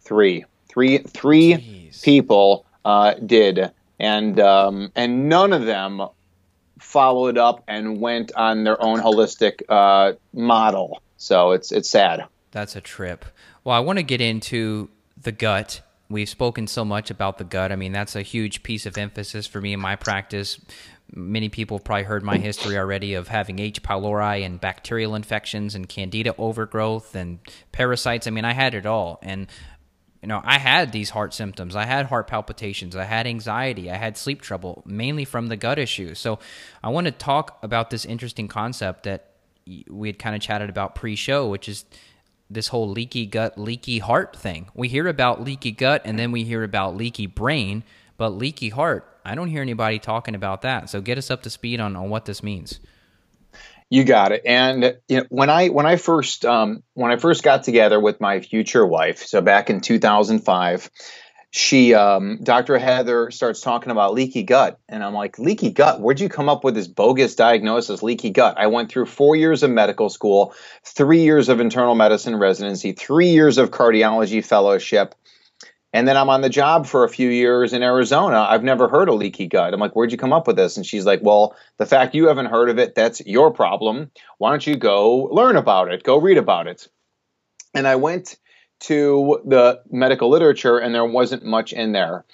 three, 0.00 0.44
three, 0.68 0.98
three 0.98 1.54
Jeez. 1.54 2.02
people 2.02 2.66
uh, 2.84 3.14
did, 3.14 3.72
and 3.98 4.38
um, 4.40 4.92
and 4.94 5.28
none 5.28 5.52
of 5.52 5.64
them 5.64 6.02
followed 6.78 7.38
up 7.38 7.64
and 7.66 7.98
went 7.98 8.32
on 8.36 8.64
their 8.64 8.80
own 8.82 9.00
holistic 9.00 9.62
uh, 9.68 10.12
model. 10.34 11.00
So 11.16 11.52
it's 11.52 11.72
it's 11.72 11.88
sad. 11.88 12.26
That's 12.50 12.76
a 12.76 12.80
trip. 12.82 13.24
Well, 13.64 13.74
I 13.74 13.80
want 13.80 13.98
to 13.98 14.02
get 14.02 14.20
into 14.20 14.90
the 15.20 15.32
gut 15.32 15.80
We've 16.08 16.28
spoken 16.28 16.66
so 16.66 16.84
much 16.84 17.10
about 17.10 17.38
the 17.38 17.44
gut. 17.44 17.72
I 17.72 17.76
mean, 17.76 17.92
that's 17.92 18.14
a 18.14 18.22
huge 18.22 18.62
piece 18.62 18.86
of 18.86 18.96
emphasis 18.96 19.46
for 19.46 19.60
me 19.60 19.72
in 19.72 19.80
my 19.80 19.96
practice. 19.96 20.60
Many 21.12 21.48
people 21.48 21.78
have 21.78 21.84
probably 21.84 22.04
heard 22.04 22.22
my 22.22 22.38
history 22.38 22.76
already 22.78 23.14
of 23.14 23.28
having 23.28 23.58
H. 23.58 23.82
pylori 23.82 24.44
and 24.44 24.60
bacterial 24.60 25.14
infections 25.14 25.74
and 25.74 25.88
candida 25.88 26.34
overgrowth 26.38 27.14
and 27.14 27.38
parasites. 27.72 28.26
I 28.26 28.30
mean, 28.30 28.44
I 28.44 28.52
had 28.52 28.74
it 28.74 28.86
all. 28.86 29.18
And 29.22 29.48
You 30.22 30.28
know, 30.28 30.40
I 30.44 30.58
had 30.58 30.90
these 30.92 31.10
heart 31.10 31.34
symptoms. 31.34 31.76
I 31.76 31.84
had 31.84 32.06
heart 32.06 32.26
palpitations. 32.26 32.96
I 32.96 33.04
had 33.04 33.26
anxiety. 33.26 33.90
I 33.90 33.96
had 33.96 34.16
sleep 34.16 34.42
trouble, 34.42 34.82
mainly 34.84 35.24
from 35.24 35.46
the 35.46 35.56
gut 35.56 35.78
issues. 35.78 36.18
So, 36.18 36.40
I 36.82 36.88
want 36.88 37.04
to 37.04 37.12
talk 37.12 37.58
about 37.62 37.90
this 37.90 38.04
interesting 38.04 38.48
concept 38.48 39.04
that 39.04 39.30
we 39.88 40.08
had 40.08 40.18
kind 40.18 40.34
of 40.34 40.42
chatted 40.42 40.68
about 40.68 40.94
pre-show, 40.94 41.48
which 41.48 41.68
is 41.68 41.84
this 42.48 42.68
whole 42.68 42.88
leaky 42.88 43.26
gut, 43.26 43.58
leaky 43.58 43.98
heart 43.98 44.36
thing. 44.36 44.68
We 44.74 44.88
hear 44.88 45.08
about 45.08 45.42
leaky 45.42 45.72
gut 45.72 46.02
and 46.04 46.18
then 46.18 46.32
we 46.32 46.44
hear 46.44 46.62
about 46.62 46.96
leaky 46.96 47.26
brain, 47.26 47.82
but 48.16 48.30
leaky 48.30 48.68
heart, 48.68 49.18
I 49.24 49.34
don't 49.34 49.48
hear 49.48 49.62
anybody 49.62 49.98
talking 49.98 50.34
about 50.34 50.62
that. 50.62 50.88
So 50.88 51.00
get 51.00 51.18
us 51.18 51.30
up 51.30 51.42
to 51.42 51.50
speed 51.50 51.80
on, 51.80 51.96
on 51.96 52.08
what 52.08 52.24
this 52.24 52.42
means. 52.42 52.80
You 53.90 54.04
got 54.04 54.32
it. 54.32 54.42
And 54.44 54.96
you 55.08 55.18
know, 55.18 55.26
when 55.28 55.48
I 55.48 55.68
when 55.68 55.86
I 55.86 55.96
first 55.96 56.44
um, 56.44 56.82
when 56.94 57.12
I 57.12 57.16
first 57.16 57.44
got 57.44 57.62
together 57.62 58.00
with 58.00 58.20
my 58.20 58.40
future 58.40 58.84
wife, 58.84 59.18
so 59.18 59.40
back 59.40 59.70
in 59.70 59.80
2005, 59.80 60.90
she 61.56 61.94
um, 61.94 62.38
dr 62.42 62.76
heather 62.78 63.30
starts 63.30 63.62
talking 63.62 63.90
about 63.90 64.12
leaky 64.12 64.42
gut. 64.42 64.78
And 64.90 65.02
i'm 65.02 65.14
like 65.14 65.38
leaky 65.38 65.70
gut? 65.70 66.00
Where'd 66.02 66.20
you 66.20 66.28
come 66.28 66.50
up 66.50 66.64
with 66.64 66.74
this 66.74 66.86
bogus 66.86 67.34
diagnosis 67.34 68.02
leaky 68.02 68.28
gut? 68.28 68.58
I 68.58 68.66
went 68.66 68.90
through 68.90 69.06
four 69.06 69.36
years 69.36 69.62
of 69.62 69.70
medical 69.70 70.10
school 70.10 70.54
three 70.84 71.22
years 71.22 71.48
of 71.48 71.58
internal 71.58 71.94
medicine 71.94 72.36
residency 72.36 72.92
three 72.92 73.28
years 73.28 73.56
of 73.56 73.70
cardiology 73.70 74.44
fellowship. 74.44 75.14
And 75.94 76.06
then 76.06 76.18
i'm 76.18 76.28
on 76.28 76.42
the 76.42 76.50
job 76.50 76.86
for 76.86 77.04
a 77.04 77.08
few 77.08 77.30
years 77.30 77.72
in 77.72 77.82
arizona. 77.82 78.46
I've 78.50 78.62
never 78.62 78.86
heard 78.86 79.08
of 79.08 79.14
leaky 79.14 79.46
gut. 79.46 79.72
I'm 79.72 79.80
like 79.80 79.96
where'd 79.96 80.12
you 80.12 80.18
come 80.18 80.34
up 80.34 80.46
with 80.46 80.56
this? 80.56 80.76
And 80.76 80.84
she's 80.84 81.06
like 81.06 81.20
well 81.22 81.56
the 81.78 81.86
fact 81.86 82.14
you 82.14 82.28
haven't 82.28 82.46
heard 82.46 82.68
of 82.68 82.78
it 82.78 82.94
that's 82.94 83.24
your 83.24 83.50
problem. 83.50 84.10
Why 84.36 84.50
don't 84.50 84.66
you 84.66 84.76
go 84.76 85.30
learn 85.32 85.56
about 85.56 85.90
it? 85.90 86.02
Go 86.02 86.18
read 86.18 86.36
about 86.36 86.66
it. 86.66 86.86
And 87.72 87.88
i 87.88 87.96
went 87.96 88.36
to 88.80 89.40
the 89.44 89.80
medical 89.90 90.28
literature, 90.28 90.78
and 90.78 90.94
there 90.94 91.04
wasn't 91.04 91.44
much 91.44 91.72
in 91.72 91.92
there. 91.92 92.24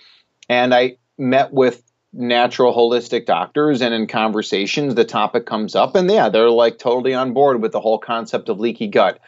And 0.49 0.75
I 0.75 0.97
met 1.19 1.53
with 1.53 1.83
natural 2.13 2.75
holistic 2.75 3.27
doctors, 3.27 3.81
and 3.81 3.95
in 3.95 4.07
conversations, 4.07 4.95
the 4.95 5.05
topic 5.05 5.47
comes 5.47 5.75
up, 5.75 5.95
and 5.95 6.11
yeah, 6.11 6.29
they're 6.29 6.51
like 6.51 6.79
totally 6.79 7.15
on 7.15 7.33
board 7.33 7.63
with 7.63 7.73
the 7.73 7.81
whole 7.81 7.99
concept 7.99 8.49
of 8.49 8.61
leaky 8.61 8.89
gut. 8.89 9.19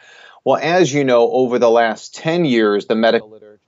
Well, 0.43 0.59
as 0.61 0.93
you 0.93 1.03
know, 1.03 1.31
over 1.31 1.57
the 1.57 1.71
last 1.71 2.13
10 2.15 2.45
years, 2.45 2.85
the 2.85 2.95
medical 2.95 3.29
literature 3.29 3.59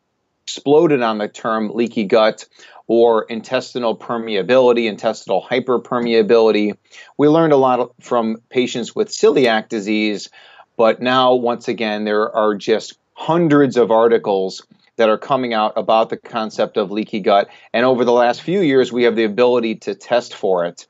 exploded 0.44 1.02
on 1.02 1.18
the 1.18 1.28
term 1.28 1.72
leaky 1.74 2.06
gut 2.06 2.46
or 2.88 3.24
intestinal 3.24 3.98
permeability, 3.98 4.88
intestinal 4.88 5.46
hyperpermeability. 5.46 6.78
We 7.18 7.28
learned 7.28 7.52
a 7.52 7.58
lot 7.58 7.92
from 8.00 8.38
patients 8.50 8.96
with 8.96 9.10
celiac 9.10 9.68
disease, 9.68 10.30
but 10.78 11.02
now, 11.02 11.36
once 11.36 11.68
again, 11.68 12.06
there 12.06 12.34
are 12.34 12.56
just 12.56 12.98
hundreds 13.18 13.78
of 13.78 13.90
articles 13.90 14.62
that 14.96 15.10
are 15.10 15.18
coming 15.18 15.52
out 15.52 15.74
about 15.76 16.10
the 16.10 16.18
concept 16.18 16.78
of 16.78 16.92
leaky 16.92 17.20
gut. 17.20 17.50
And 17.74 17.84
over 17.84 18.06
the 18.06 18.12
last 18.12 18.44
few 18.44 18.62
years, 18.62 18.92
we 18.92 19.04
have 19.04 19.16
the 19.16 19.24
ability 19.24 19.76
to 19.76 19.96
test 19.96 20.36
for 20.36 20.66
it. 20.66 20.86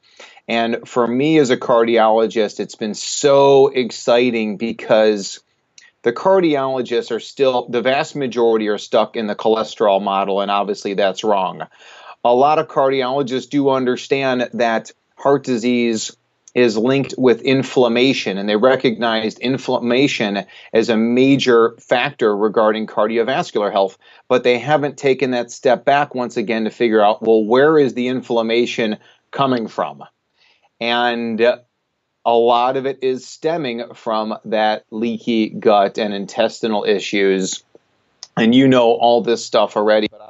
And 0.46 0.86
for 0.86 1.07
me 1.07 1.38
as 1.38 1.51
a 1.51 1.57
cardiologist, 1.57 2.60
it's 2.60 2.75
been 2.75 2.96
so 2.96 3.69
exciting 3.69 4.57
because 4.57 5.39
the 6.03 6.12
cardiologists 6.12 7.12
are 7.12 7.22
still, 7.22 7.69
the 7.69 7.81
vast 7.81 8.13
majority 8.13 8.67
are 8.67 8.77
stuck 8.77 9.15
in 9.15 9.27
the 9.27 9.36
cholesterol 9.36 10.01
model, 10.01 10.41
and 10.41 10.51
obviously 10.51 10.96
that's 10.96 11.24
wrong. 11.24 11.65
A 12.25 12.34
lot 12.34 12.60
of 12.60 12.67
cardiologists 12.67 13.50
do 13.50 13.69
understand 13.69 14.50
that 14.53 14.91
heart 15.15 15.46
disease 15.46 16.15
is 16.56 16.77
linked 16.77 17.13
with 17.18 17.42
inflammation, 17.42 18.38
and 18.38 18.50
they 18.50 18.56
recognized 18.56 19.39
inflammation 19.39 20.46
as 20.74 20.89
a 20.89 20.98
major 20.98 21.75
factor 21.80 22.36
regarding 22.36 22.88
cardiovascular 22.88 23.72
health. 23.72 23.98
But 24.27 24.44
they 24.44 24.58
haven't 24.58 24.98
taken 24.98 25.32
that 25.32 25.51
step 25.51 25.86
back 25.86 26.16
once 26.16 26.38
again 26.38 26.63
to 26.63 26.70
figure 26.70 27.01
out 27.01 27.22
well, 27.22 27.44
where 27.44 27.77
is 27.77 27.94
the 27.94 28.08
inflammation 28.08 28.98
coming 29.32 29.68
from? 29.68 30.04
And 30.80 31.42
a 32.25 32.34
lot 32.34 32.75
of 32.75 32.86
it 32.86 33.00
is 33.01 33.25
stemming 33.25 33.94
from 33.94 34.38
that 34.46 34.86
leaky 34.92 35.50
gut 35.50 35.98
and 35.98 36.13
intestinal 36.13 36.84
issues. 36.84 37.63
And 38.36 38.54
you 38.54 38.68
know 38.68 38.92
all 38.92 39.22
this 39.22 39.46
stuff 39.46 39.77
already, 39.77 40.08
but 40.10 40.22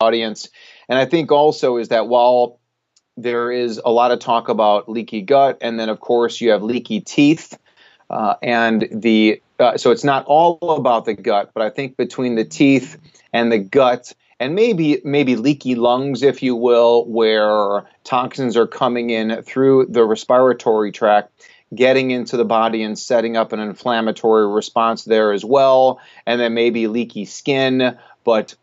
audience. 0.00 0.48
And 0.88 0.98
I 0.98 1.06
think 1.06 1.32
also 1.32 1.76
is 1.78 1.88
that 1.88 2.08
while 2.08 2.60
there 3.16 3.50
is 3.50 3.80
a 3.84 3.90
lot 3.90 4.10
of 4.10 4.18
talk 4.18 4.48
about 4.48 4.88
leaky 4.88 5.22
gut, 5.22 5.58
and 5.60 5.78
then 5.78 5.88
of 5.88 6.00
course 6.00 6.40
you 6.40 6.50
have 6.50 6.62
leaky 6.62 7.00
teeth, 7.00 7.58
uh, 8.10 8.34
and 8.42 8.88
the 8.92 9.42
uh, 9.58 9.76
so 9.76 9.90
it's 9.90 10.04
not 10.04 10.24
all 10.26 10.58
about 10.62 11.06
the 11.06 11.14
gut, 11.14 11.50
but 11.54 11.62
I 11.62 11.70
think 11.70 11.96
between 11.96 12.34
the 12.34 12.44
teeth 12.44 12.98
and 13.32 13.50
the 13.50 13.58
gut, 13.58 14.12
and 14.38 14.54
maybe 14.54 15.00
maybe 15.04 15.36
leaky 15.36 15.74
lungs, 15.74 16.22
if 16.22 16.42
you 16.42 16.54
will, 16.54 17.06
where 17.06 17.84
toxins 18.04 18.56
are 18.56 18.66
coming 18.66 19.10
in 19.10 19.42
through 19.42 19.86
the 19.86 20.04
respiratory 20.04 20.92
tract. 20.92 21.32
Getting 21.74 22.12
into 22.12 22.36
the 22.36 22.44
body 22.44 22.84
and 22.84 22.96
setting 22.96 23.36
up 23.36 23.52
an 23.52 23.58
inflammatory 23.58 24.46
response 24.46 25.02
there 25.02 25.32
as 25.32 25.44
well, 25.44 26.00
and 26.24 26.40
then 26.40 26.54
maybe 26.54 26.86
leaky 26.86 27.24
skin. 27.24 27.98
But 28.22 28.54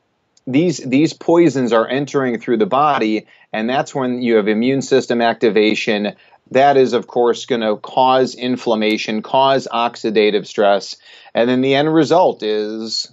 these 0.48 0.78
these 0.78 1.12
poisons 1.12 1.74
are 1.74 1.88
entering 1.88 2.40
through 2.40 2.58
the 2.58 2.66
body 2.66 3.28
and 3.54 3.70
that's 3.70 3.94
when 3.94 4.22
you 4.22 4.36
have 4.36 4.48
immune 4.48 4.82
system 4.82 5.22
activation. 5.22 6.16
That 6.52 6.76
is, 6.76 6.94
of 6.94 7.08
course, 7.08 7.46
going 7.46 7.62
to 7.62 7.78
cause 7.78 8.36
inflammation, 8.36 9.22
cause 9.22 9.68
oxidative 9.72 10.46
stress. 10.48 10.98
And 11.34 11.48
then 11.48 11.62
the 11.62 11.76
end 11.76 11.94
result 11.94 12.44
is 12.44 13.12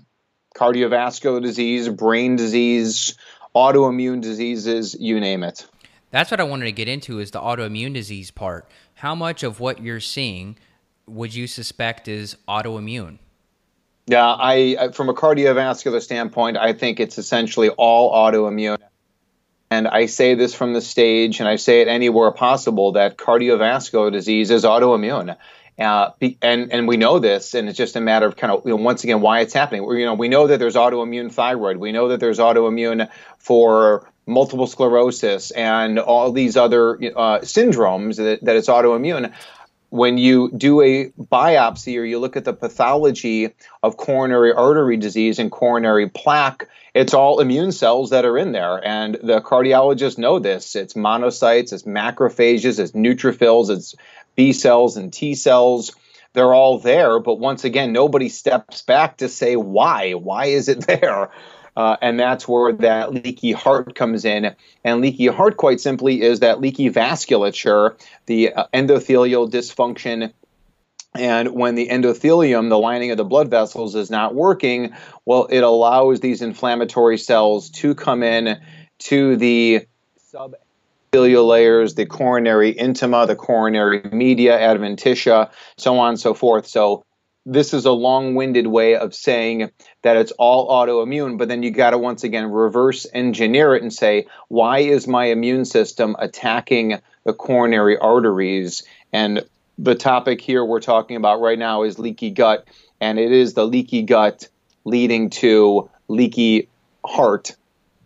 cardiovascular 0.57 1.42
disease, 1.42 1.88
brain 1.88 2.37
disease, 2.37 3.16
autoimmune 3.55 4.20
diseases, 4.20 4.96
you 4.98 5.20
name 5.20 5.44
it. 5.44 5.66
That's 6.11 6.31
what 6.31 6.40
I 6.40 6.44
wanted 6.44 6.64
to 6.64 6.72
get 6.72 6.88
into 6.88 7.20
is 7.20 7.31
the 7.31 7.40
autoimmune 7.40 7.94
disease 7.94 8.31
part. 8.31 8.68
How 8.94 9.14
much 9.14 9.42
of 9.42 9.61
what 9.61 9.81
you're 9.81 10.00
seeing 10.00 10.57
would 11.07 11.35
you 11.35 11.46
suspect 11.46 12.09
is 12.09 12.37
autoimmune? 12.48 13.18
Yeah, 14.07 14.26
I 14.26 14.90
from 14.92 15.09
a 15.09 15.14
cardiovascular 15.14 16.03
standpoint, 16.03 16.57
I 16.57 16.72
think 16.72 16.98
it's 16.98 17.16
essentially 17.16 17.68
all 17.68 18.12
autoimmune 18.12 18.79
and 19.70 19.87
I 19.87 20.06
say 20.06 20.35
this 20.35 20.54
from 20.54 20.72
the 20.72 20.80
stage 20.80 21.40
and 21.40 21.48
I 21.48 21.56
say 21.56 21.80
it 21.80 21.88
anywhere 21.88 22.30
possible 22.33 22.92
that 22.92 23.16
cardiovascular 23.16 24.12
disease 24.12 24.50
is 24.50 24.64
autoimmune. 24.64 25.37
Uh, 25.78 26.11
and 26.42 26.70
and 26.70 26.87
we 26.87 26.98
know 26.98 27.18
this, 27.18 27.54
and 27.54 27.66
it's 27.66 27.78
just 27.78 27.96
a 27.96 28.02
matter 28.02 28.26
of 28.26 28.37
kind 28.37 28.52
of 28.52 28.66
you 28.66 28.70
know, 28.70 28.76
once 28.76 29.02
again 29.02 29.22
why 29.22 29.40
it's 29.40 29.54
happening. 29.54 29.87
We, 29.87 30.00
you 30.00 30.04
know, 30.04 30.12
we 30.12 30.28
know 30.28 30.46
that 30.46 30.59
there's 30.59 30.74
autoimmune 30.74 31.33
thyroid. 31.33 31.78
We 31.78 31.90
know 31.90 32.09
that 32.09 32.20
there's 32.20 32.38
autoimmune 32.38 33.09
for 33.38 34.06
multiple 34.26 34.66
sclerosis 34.66 35.50
and 35.52 35.98
all 35.98 36.33
these 36.33 36.59
other 36.59 36.96
uh, 36.96 37.38
syndromes 37.38 38.16
that, 38.16 38.44
that 38.44 38.56
it's 38.56 38.68
autoimmune 38.68 39.33
when 39.90 40.18
you 40.18 40.50
do 40.57 40.81
a 40.81 41.11
biopsy 41.11 41.98
or 41.98 42.05
you 42.05 42.18
look 42.18 42.37
at 42.37 42.44
the 42.44 42.53
pathology 42.53 43.50
of 43.83 43.96
coronary 43.96 44.53
artery 44.53 44.96
disease 44.96 45.38
and 45.38 45.50
coronary 45.50 46.09
plaque, 46.09 46.68
it's 46.94 47.14
all 47.14 47.40
immune 47.40 47.72
cells 47.72 48.11
that 48.11 48.24
are 48.24 48.38
in 48.38 48.53
there. 48.53 48.85
And 48.85 49.16
the 49.22 49.40
cardiologists 49.40 50.18
know 50.18 50.38
this. 50.38 50.74
It's 50.74 50.94
monocytes, 50.94 51.72
it's 51.72 51.83
macrophages, 51.83 52.79
it's 52.79 52.92
neutrophils, 52.92 53.70
it's 53.70 53.94
B 54.37 54.53
cells 54.53 54.96
and 54.96 55.12
T 55.12 55.35
cells. 55.35 55.94
They're 56.33 56.55
all 56.55 56.79
there. 56.79 57.18
But 57.18 57.40
once 57.40 57.64
again, 57.64 57.92
nobody 57.92 58.29
steps 58.29 58.83
back 58.83 59.18
to 59.18 59.29
say 59.29 59.57
why. 59.57 60.12
Why 60.12 60.46
is 60.46 60.68
it 60.68 60.81
there? 60.87 61.31
Uh, 61.81 61.97
and 62.03 62.21
that's 62.21 62.47
where 62.47 62.75
that 62.75 63.14
leaky 63.14 63.53
heart 63.53 63.95
comes 63.95 64.27
in. 64.27 64.55
And 64.85 65.01
leaky 65.01 65.29
heart, 65.29 65.57
quite 65.57 65.81
simply, 65.81 66.21
is 66.21 66.40
that 66.40 66.61
leaky 66.61 66.90
vasculature, 66.90 67.99
the 68.27 68.53
uh, 68.53 68.66
endothelial 68.75 69.51
dysfunction. 69.51 70.31
And 71.14 71.55
when 71.55 71.77
the 71.77 71.88
endothelium, 71.88 72.69
the 72.69 72.79
lining 72.79 73.12
of 73.12 73.16
the 73.16 73.25
blood 73.25 73.49
vessels, 73.49 73.95
is 73.95 74.11
not 74.11 74.35
working, 74.35 74.93
well, 75.25 75.47
it 75.47 75.62
allows 75.62 76.21
these 76.21 76.43
inflammatory 76.43 77.16
cells 77.16 77.71
to 77.71 77.95
come 77.95 78.23
in 78.23 78.61
to 78.99 79.37
the 79.37 79.87
subendothelial 80.35 81.49
layers, 81.49 81.95
the 81.95 82.05
coronary 82.05 82.75
intima, 82.75 83.27
the 83.27 83.37
coronary 83.37 84.03
media, 84.12 84.59
adventitia, 84.59 85.51
so 85.79 85.97
on 85.97 86.11
and 86.11 86.21
so 86.21 86.35
forth. 86.35 86.66
So 86.66 87.07
this 87.46 87.72
is 87.72 87.87
a 87.87 87.92
long-winded 87.92 88.66
way 88.66 88.96
of 88.96 89.14
saying 89.14 89.70
that 90.03 90.16
it's 90.16 90.33
all 90.33 90.68
autoimmune 90.68 91.38
but 91.38 91.48
then 91.48 91.62
you 91.62 91.70
got 91.70 91.90
to 91.90 91.98
once 91.98 92.22
again 92.24 92.50
reverse 92.50 93.07
engineer 93.14 93.74
it 93.74 93.83
and 93.83 93.92
say 93.92 94.26
why 94.48 94.81
is 94.81 95.09
my 95.09 95.26
immune 95.26 95.64
system 95.64 96.16
attacking 96.18 97.00
the 97.24 97.33
coronary 97.33 97.96
arteries? 97.98 98.83
And 99.12 99.44
the 99.79 99.94
topic 99.94 100.40
here 100.40 100.64
we're 100.64 100.81
talking 100.81 101.16
about 101.16 101.40
right 101.40 101.59
now 101.59 101.83
is 101.83 101.98
leaky 101.98 102.31
gut 102.31 102.66
and 103.00 103.18
it 103.18 103.33
is 103.33 103.55
the 103.55 103.66
leaky 103.66 104.03
gut 104.03 104.48
leading 104.85 105.31
to 105.31 105.88
leaky 106.09 106.68
heart 107.05 107.57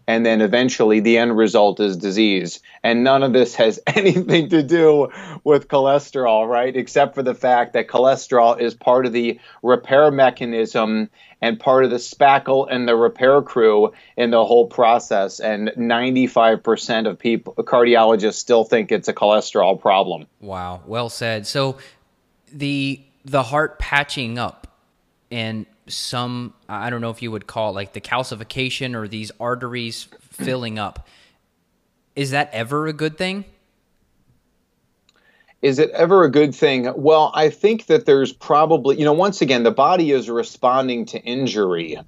and 0.07 0.25
then 0.25 0.41
eventually 0.41 1.01
the 1.01 1.19
end 1.19 1.37
result 1.37 1.81
is 1.81 1.97
disease. 1.97 2.61
And 2.83 3.05
none 3.05 3.23
of 3.23 3.33
this 3.33 3.55
has 3.57 3.81
anything 3.87 4.51
to 4.51 4.63
do 4.63 5.09
with 5.45 5.69
cholesterol, 5.69 6.49
right? 6.49 6.75
Except 6.75 7.15
for 7.15 7.23
the 7.23 7.35
fact 7.35 7.73
that 7.73 7.89
cholesterol 7.89 8.61
is 8.61 8.75
part 8.75 9.07
of 9.07 9.13
the 9.13 9.41
repair 9.63 10.11
mechanism 10.11 11.11
and 11.41 11.59
part 11.59 11.85
of 11.85 11.91
the 11.91 11.97
spackle 11.97 12.67
and 12.71 12.89
the 12.89 12.97
repair 12.97 13.43
crew 13.43 13.93
in 14.17 14.31
the 14.31 14.45
whole 14.45 14.67
process. 14.67 15.41
And 15.41 15.69
95% 15.77 17.09
of 17.09 17.19
people, 17.19 17.55
cardiologists, 17.55 18.35
still 18.35 18.65
think 18.65 18.93
it's 18.93 19.09
a 19.09 19.15
cholesterol 19.15 19.81
problem. 19.81 20.27
Wow, 20.41 20.83
well 20.87 21.09
said. 21.09 21.47
So 21.47 21.79
the 22.53 23.01
the 23.25 23.43
heart 23.43 23.79
patching 23.79 24.39
up 24.39 24.67
and 25.31 25.67
some 25.87 26.55
I 26.69 26.91
don't 26.91 27.01
know 27.01 27.11
if 27.11 27.23
you 27.23 27.31
would 27.31 27.47
call 27.47 27.71
it 27.71 27.75
like 27.75 27.93
the 27.93 28.01
calcification 28.01 28.95
or 28.95 29.07
these 29.09 29.31
arteries 29.39 30.09
filling 30.31 30.79
up. 30.79 31.09
Is 32.17 32.31
that 32.31 32.51
ever 32.53 32.87
a 32.87 32.93
good 32.93 33.19
thing? 33.19 33.45
Is 35.65 35.79
it 35.79 35.91
ever 35.91 36.25
a 36.25 36.31
good 36.31 36.55
thing? 36.55 36.93
Well, 36.95 37.33
I 37.35 37.49
think 37.49 37.87
that 37.87 38.05
there's 38.05 38.35
probably, 38.35 38.99
you 38.99 39.05
know, 39.07 39.15
once 39.15 39.41
again, 39.41 39.63
the 39.63 39.71
body 39.71 40.11
is 40.11 40.29
responding 40.29 41.07
to 41.07 41.19
injury. 41.19 41.99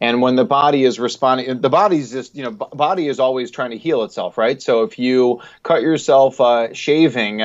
And 0.00 0.22
when 0.22 0.36
the 0.36 0.46
body 0.46 0.84
is 0.84 0.98
responding, 0.98 1.60
the 1.60 1.68
body's 1.68 2.12
just, 2.12 2.34
you 2.34 2.44
know, 2.44 2.50
body 2.50 3.06
is 3.08 3.20
always 3.20 3.50
trying 3.50 3.72
to 3.72 3.76
heal 3.76 4.04
itself, 4.04 4.38
right? 4.38 4.60
So 4.60 4.84
if 4.84 4.98
you 4.98 5.42
cut 5.62 5.82
yourself 5.82 6.40
uh, 6.40 6.72
shaving 6.72 7.42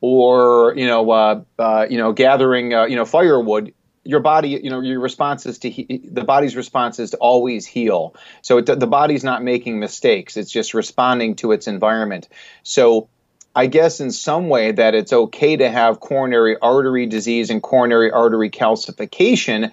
or, 0.00 0.74
you 0.76 0.86
know, 0.86 1.10
uh, 1.10 1.42
uh, 1.58 1.86
you 1.90 1.98
know, 1.98 2.12
gathering, 2.12 2.72
uh, 2.72 2.84
you 2.84 2.94
know, 2.94 3.04
firewood, 3.04 3.74
your 4.04 4.20
body, 4.20 4.60
you 4.62 4.70
know, 4.70 4.80
your 4.80 5.00
response 5.00 5.46
is 5.46 5.58
to 5.58 5.70
he- 5.70 6.00
the 6.04 6.24
body's 6.24 6.56
response 6.56 6.98
is 6.98 7.10
to 7.10 7.16
always 7.18 7.66
heal. 7.66 8.14
So 8.42 8.58
it, 8.58 8.66
the 8.66 8.86
body's 8.86 9.24
not 9.24 9.42
making 9.42 9.78
mistakes; 9.78 10.36
it's 10.36 10.50
just 10.50 10.74
responding 10.74 11.36
to 11.36 11.52
its 11.52 11.66
environment. 11.66 12.28
So 12.62 13.08
I 13.54 13.66
guess 13.66 14.00
in 14.00 14.10
some 14.10 14.48
way 14.48 14.72
that 14.72 14.94
it's 14.94 15.12
okay 15.12 15.56
to 15.56 15.70
have 15.70 16.00
coronary 16.00 16.56
artery 16.60 17.06
disease 17.06 17.50
and 17.50 17.62
coronary 17.62 18.10
artery 18.10 18.50
calcification. 18.50 19.72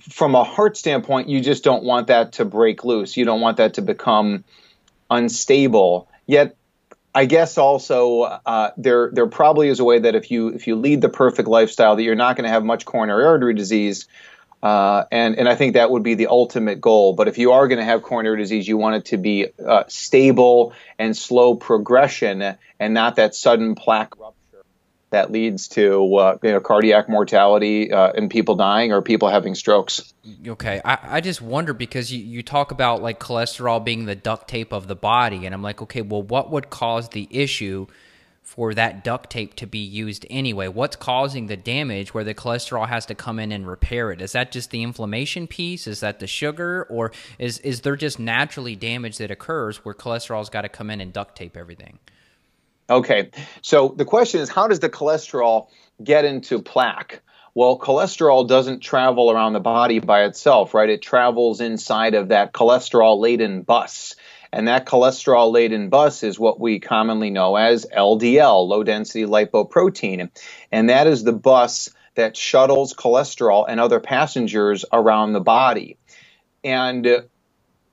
From 0.00 0.34
a 0.34 0.42
heart 0.42 0.76
standpoint, 0.76 1.28
you 1.28 1.40
just 1.40 1.62
don't 1.62 1.84
want 1.84 2.08
that 2.08 2.32
to 2.32 2.44
break 2.44 2.84
loose. 2.84 3.16
You 3.16 3.24
don't 3.24 3.40
want 3.40 3.58
that 3.58 3.74
to 3.74 3.82
become 3.82 4.44
unstable. 5.10 6.08
Yet 6.26 6.56
I 7.14 7.26
guess 7.26 7.58
also 7.58 8.22
uh, 8.22 8.72
there 8.76 9.10
there 9.12 9.26
probably 9.26 9.68
is 9.68 9.78
a 9.78 9.84
way 9.84 10.00
that 10.00 10.16
if 10.16 10.30
you 10.30 10.48
if 10.48 10.66
you 10.66 10.74
lead 10.74 11.00
the 11.00 11.08
perfect 11.08 11.48
lifestyle 11.48 11.94
that 11.94 12.02
you're 12.02 12.16
not 12.16 12.36
going 12.36 12.44
to 12.44 12.50
have 12.50 12.64
much 12.64 12.84
coronary 12.84 13.24
artery 13.24 13.54
disease, 13.54 14.08
uh, 14.64 15.04
and 15.12 15.38
and 15.38 15.48
I 15.48 15.54
think 15.54 15.74
that 15.74 15.90
would 15.92 16.02
be 16.02 16.14
the 16.14 16.26
ultimate 16.26 16.80
goal. 16.80 17.12
But 17.12 17.28
if 17.28 17.38
you 17.38 17.52
are 17.52 17.68
going 17.68 17.78
to 17.78 17.84
have 17.84 18.02
coronary 18.02 18.38
disease, 18.38 18.66
you 18.66 18.76
want 18.76 18.96
it 18.96 19.04
to 19.06 19.16
be 19.16 19.46
uh, 19.64 19.84
stable 19.86 20.72
and 20.98 21.16
slow 21.16 21.54
progression, 21.54 22.56
and 22.80 22.94
not 22.94 23.16
that 23.16 23.36
sudden 23.36 23.76
plaque 23.76 24.14
that 25.14 25.30
leads 25.30 25.68
to 25.68 26.16
uh, 26.16 26.38
you 26.42 26.50
know, 26.50 26.60
cardiac 26.60 27.08
mortality 27.08 27.92
uh, 27.92 28.12
and 28.12 28.28
people 28.28 28.56
dying 28.56 28.92
or 28.92 29.00
people 29.00 29.28
having 29.28 29.54
strokes. 29.54 30.12
Okay, 30.46 30.80
I, 30.84 30.98
I 31.02 31.20
just 31.20 31.40
wonder 31.40 31.72
because 31.72 32.12
you, 32.12 32.18
you 32.18 32.42
talk 32.42 32.72
about 32.72 33.00
like 33.00 33.20
cholesterol 33.20 33.82
being 33.82 34.06
the 34.06 34.16
duct 34.16 34.48
tape 34.48 34.72
of 34.72 34.88
the 34.88 34.96
body, 34.96 35.46
and 35.46 35.54
I'm 35.54 35.62
like, 35.62 35.80
okay, 35.82 36.02
well, 36.02 36.22
what 36.22 36.50
would 36.50 36.68
cause 36.68 37.08
the 37.10 37.28
issue 37.30 37.86
for 38.42 38.74
that 38.74 39.04
duct 39.04 39.30
tape 39.30 39.54
to 39.54 39.66
be 39.66 39.78
used 39.78 40.26
anyway? 40.28 40.66
What's 40.66 40.96
causing 40.96 41.46
the 41.46 41.56
damage 41.56 42.12
where 42.12 42.24
the 42.24 42.34
cholesterol 42.34 42.88
has 42.88 43.06
to 43.06 43.14
come 43.14 43.38
in 43.38 43.52
and 43.52 43.66
repair 43.66 44.10
it? 44.10 44.20
Is 44.20 44.32
that 44.32 44.50
just 44.50 44.70
the 44.70 44.82
inflammation 44.82 45.46
piece? 45.46 45.86
Is 45.86 46.00
that 46.00 46.18
the 46.18 46.26
sugar, 46.26 46.86
or 46.90 47.12
is 47.38 47.58
is 47.58 47.82
there 47.82 47.96
just 47.96 48.18
naturally 48.18 48.74
damage 48.74 49.18
that 49.18 49.30
occurs 49.30 49.84
where 49.84 49.94
cholesterol's 49.94 50.50
got 50.50 50.62
to 50.62 50.68
come 50.68 50.90
in 50.90 51.00
and 51.00 51.12
duct 51.12 51.36
tape 51.36 51.56
everything? 51.56 52.00
Okay, 52.88 53.30
so 53.62 53.94
the 53.96 54.04
question 54.04 54.40
is 54.40 54.48
how 54.50 54.68
does 54.68 54.80
the 54.80 54.90
cholesterol 54.90 55.68
get 56.02 56.24
into 56.24 56.60
plaque? 56.60 57.22
Well, 57.54 57.78
cholesterol 57.78 58.48
doesn't 58.48 58.80
travel 58.80 59.30
around 59.30 59.52
the 59.52 59.60
body 59.60 60.00
by 60.00 60.24
itself, 60.24 60.74
right? 60.74 60.90
It 60.90 61.00
travels 61.00 61.60
inside 61.60 62.14
of 62.14 62.28
that 62.28 62.52
cholesterol 62.52 63.20
laden 63.20 63.62
bus. 63.62 64.16
And 64.52 64.68
that 64.68 64.86
cholesterol 64.86 65.52
laden 65.52 65.88
bus 65.88 66.22
is 66.22 66.38
what 66.38 66.60
we 66.60 66.78
commonly 66.78 67.30
know 67.30 67.56
as 67.56 67.86
LDL, 67.86 68.68
low 68.68 68.82
density 68.82 69.24
lipoprotein. 69.24 70.30
And 70.70 70.90
that 70.90 71.06
is 71.06 71.24
the 71.24 71.32
bus 71.32 71.90
that 72.16 72.36
shuttles 72.36 72.92
cholesterol 72.92 73.66
and 73.68 73.80
other 73.80 74.00
passengers 74.00 74.84
around 74.92 75.32
the 75.32 75.40
body. 75.40 75.96
And 76.62 77.24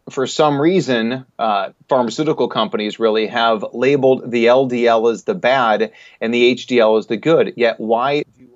for 0.09 0.27
some 0.27 0.59
reason, 0.59 1.25
uh, 1.37 1.69
pharmaceutical 1.87 2.47
companies 2.47 2.99
really 2.99 3.27
have 3.27 3.65
labeled 3.73 4.31
the 4.31 4.45
LDL 4.45 5.11
as 5.11 5.23
the 5.23 5.35
bad 5.35 5.91
and 6.19 6.33
the 6.33 6.55
HDL 6.55 6.99
as 6.99 7.07
the 7.07 7.17
good. 7.17 7.53
Yet, 7.55 7.79
why 7.79 8.23
do 8.37 8.47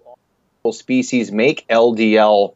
all 0.64 0.74
species 0.74 1.32
make 1.32 1.68
LDL 1.68 2.56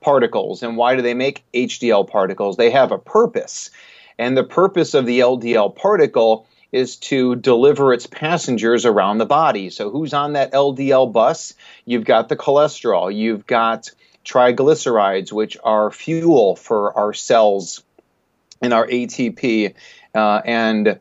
particles 0.00 0.62
and 0.62 0.76
why 0.76 0.96
do 0.96 1.02
they 1.02 1.14
make 1.14 1.44
HDL 1.52 2.08
particles? 2.08 2.56
They 2.56 2.70
have 2.70 2.92
a 2.92 2.98
purpose. 2.98 3.70
And 4.18 4.36
the 4.36 4.44
purpose 4.44 4.94
of 4.94 5.06
the 5.06 5.20
LDL 5.20 5.74
particle 5.74 6.46
is 6.72 6.96
to 6.96 7.34
deliver 7.36 7.92
its 7.92 8.06
passengers 8.06 8.86
around 8.86 9.18
the 9.18 9.26
body. 9.26 9.70
So, 9.70 9.90
who's 9.90 10.14
on 10.14 10.34
that 10.34 10.52
LDL 10.52 11.12
bus? 11.12 11.54
You've 11.84 12.04
got 12.04 12.28
the 12.28 12.36
cholesterol, 12.36 13.14
you've 13.14 13.46
got 13.46 13.90
triglycerides, 14.24 15.32
which 15.32 15.56
are 15.64 15.90
fuel 15.90 16.54
for 16.54 16.96
our 16.96 17.12
cells 17.12 17.82
in 18.60 18.72
our 18.72 18.86
ATP, 18.86 19.74
uh, 20.14 20.42
and 20.44 21.00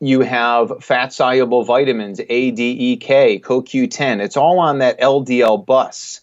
you 0.00 0.20
have 0.20 0.84
fat 0.84 1.12
soluble 1.12 1.64
vitamins 1.64 2.20
A, 2.20 2.50
D, 2.50 2.70
E, 2.92 2.96
K, 2.96 3.40
CoQ10. 3.40 4.20
It's 4.20 4.36
all 4.36 4.60
on 4.60 4.78
that 4.78 5.00
LDL 5.00 5.64
bus. 5.66 6.20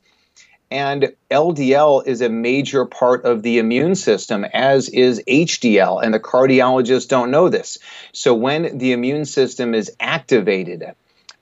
And 0.71 1.13
LDL 1.30 2.08
is 2.08 2.21
a 2.21 2.30
major 2.30 2.86
part 2.86 3.23
of 3.25 3.43
the 3.43 3.60
immune 3.60 3.95
system, 3.95 4.45
as 4.45 4.89
is 4.89 5.21
HDL, 5.28 6.04
and 6.04 6.13
the 6.13 6.19
cardiologists 6.19 7.08
don't 7.08 7.32
know 7.32 7.49
this. 7.49 7.78
So 8.13 8.34
when 8.34 8.78
the 8.78 8.91
immune 8.91 9.25
system 9.25 9.75
is 9.75 9.91
activated, 9.99 10.84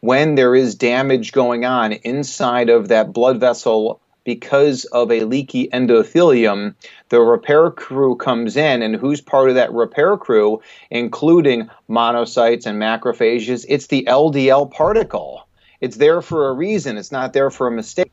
when 0.02 0.36
there 0.36 0.54
is 0.54 0.76
damage 0.76 1.32
going 1.32 1.64
on 1.64 1.94
inside 1.94 2.70
of 2.70 2.90
that 2.90 3.14
blood 3.14 3.40
vessel 3.40 4.02
because 4.24 4.86
of 4.86 5.12
a 5.12 5.24
leaky 5.24 5.68
endothelium, 5.68 6.76
the 7.10 7.20
repair 7.20 7.72
crew 7.72 8.16
comes 8.16 8.56
in, 8.56 8.82
and 8.82 8.96
who's 8.96 9.22
part 9.22 9.50
of 9.50 9.56
that 9.56 9.74
repair 9.74 10.18
crew, 10.18 10.62
including 10.90 11.70
monocytes 11.90 12.66
and 12.66 12.82
macrophages? 12.82 13.66
It's 13.68 13.88
the 13.88 14.06
LDL 14.08 14.72
particle. 14.72 15.48
It's 15.82 15.98
there 15.98 16.22
for 16.22 16.50
a 16.50 16.54
reason, 16.54 16.98
it's 16.98 17.12
not 17.12 17.34
there 17.34 17.50
for 17.50 17.68
a 17.68 17.72
mistake. 17.72 18.12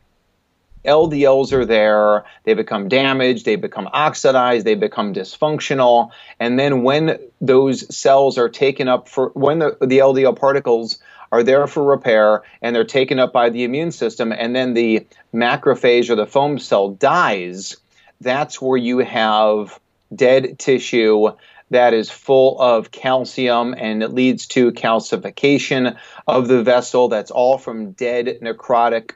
LDLs 0.85 1.53
are 1.53 1.67
there, 1.67 2.25
they 2.45 2.55
become 2.55 2.89
damaged, 2.89 3.45
they 3.45 3.57
become 3.57 3.89
oxidized, 3.93 4.67
they 4.67 4.75
become 4.75 5.13
dysfunctional. 5.13 6.11
And 6.39 6.59
then 6.59 6.83
when 6.83 7.19
those 7.41 7.95
cells 7.95 8.39
are 8.39 8.49
taken 8.49 8.89
up 8.89 9.09
for, 9.09 9.29
when 9.35 9.59
the, 9.59 9.77
the 9.81 9.99
LDL 9.99 10.39
particles 10.39 10.99
are 11.33 11.43
there 11.43 11.67
for 11.67 11.85
repair 11.85 12.43
and 12.63 12.75
they're 12.75 12.85
taken 12.85 13.19
up 13.19 13.33
by 13.33 13.51
the 13.51 13.65
immune 13.65 13.93
system, 13.93 14.33
and 14.33 14.55
then 14.55 14.75
the 14.75 15.07
macrophage 15.35 16.11
or 16.11 16.17
the 16.17 16.27
foam 16.27 16.59
cell 16.59 16.91
dies, 16.91 17.77
that's 18.21 18.61
where 18.61 18.77
you 18.77 18.99
have 18.99 19.79
dead 20.15 20.59
tissue 20.59 21.31
that 21.71 21.95
is 21.95 22.11
full 22.11 22.61
of 22.61 22.91
calcium 22.91 23.75
and 23.79 24.03
it 24.03 24.13
leads 24.13 24.47
to 24.49 24.73
calcification 24.73 25.97
of 26.27 26.49
the 26.49 26.63
vessel. 26.63 27.09
That's 27.09 27.31
all 27.31 27.59
from 27.59 27.93
dead 27.93 28.39
necrotic 28.43 29.13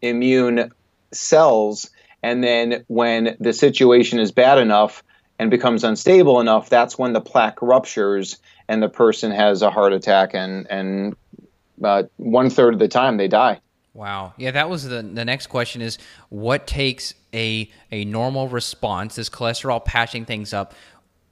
immune 0.00 0.72
cells. 1.12 1.90
And 2.22 2.42
then 2.42 2.84
when 2.86 3.36
the 3.40 3.52
situation 3.52 4.20
is 4.20 4.30
bad 4.30 4.58
enough 4.58 5.02
and 5.38 5.50
becomes 5.50 5.84
unstable 5.84 6.40
enough, 6.40 6.70
that's 6.70 6.96
when 6.98 7.12
the 7.12 7.20
plaque 7.20 7.60
ruptures 7.60 8.38
and 8.68 8.82
the 8.82 8.88
person 8.88 9.30
has 9.32 9.62
a 9.62 9.70
heart 9.70 9.92
attack 9.92 10.30
and, 10.32 10.66
and 10.70 11.16
uh, 11.82 12.04
one 12.16 12.50
third 12.50 12.74
of 12.74 12.80
the 12.80 12.88
time 12.88 13.16
they 13.16 13.28
die. 13.28 13.60
Wow. 13.94 14.34
Yeah, 14.36 14.50
that 14.50 14.68
was 14.68 14.84
the 14.84 15.02
the 15.02 15.24
next 15.24 15.46
question 15.46 15.80
is 15.80 15.96
what 16.28 16.66
takes 16.66 17.14
a 17.32 17.70
a 17.90 18.04
normal 18.04 18.48
response, 18.48 19.16
this 19.16 19.30
cholesterol 19.30 19.82
patching 19.82 20.26
things 20.26 20.52
up, 20.52 20.74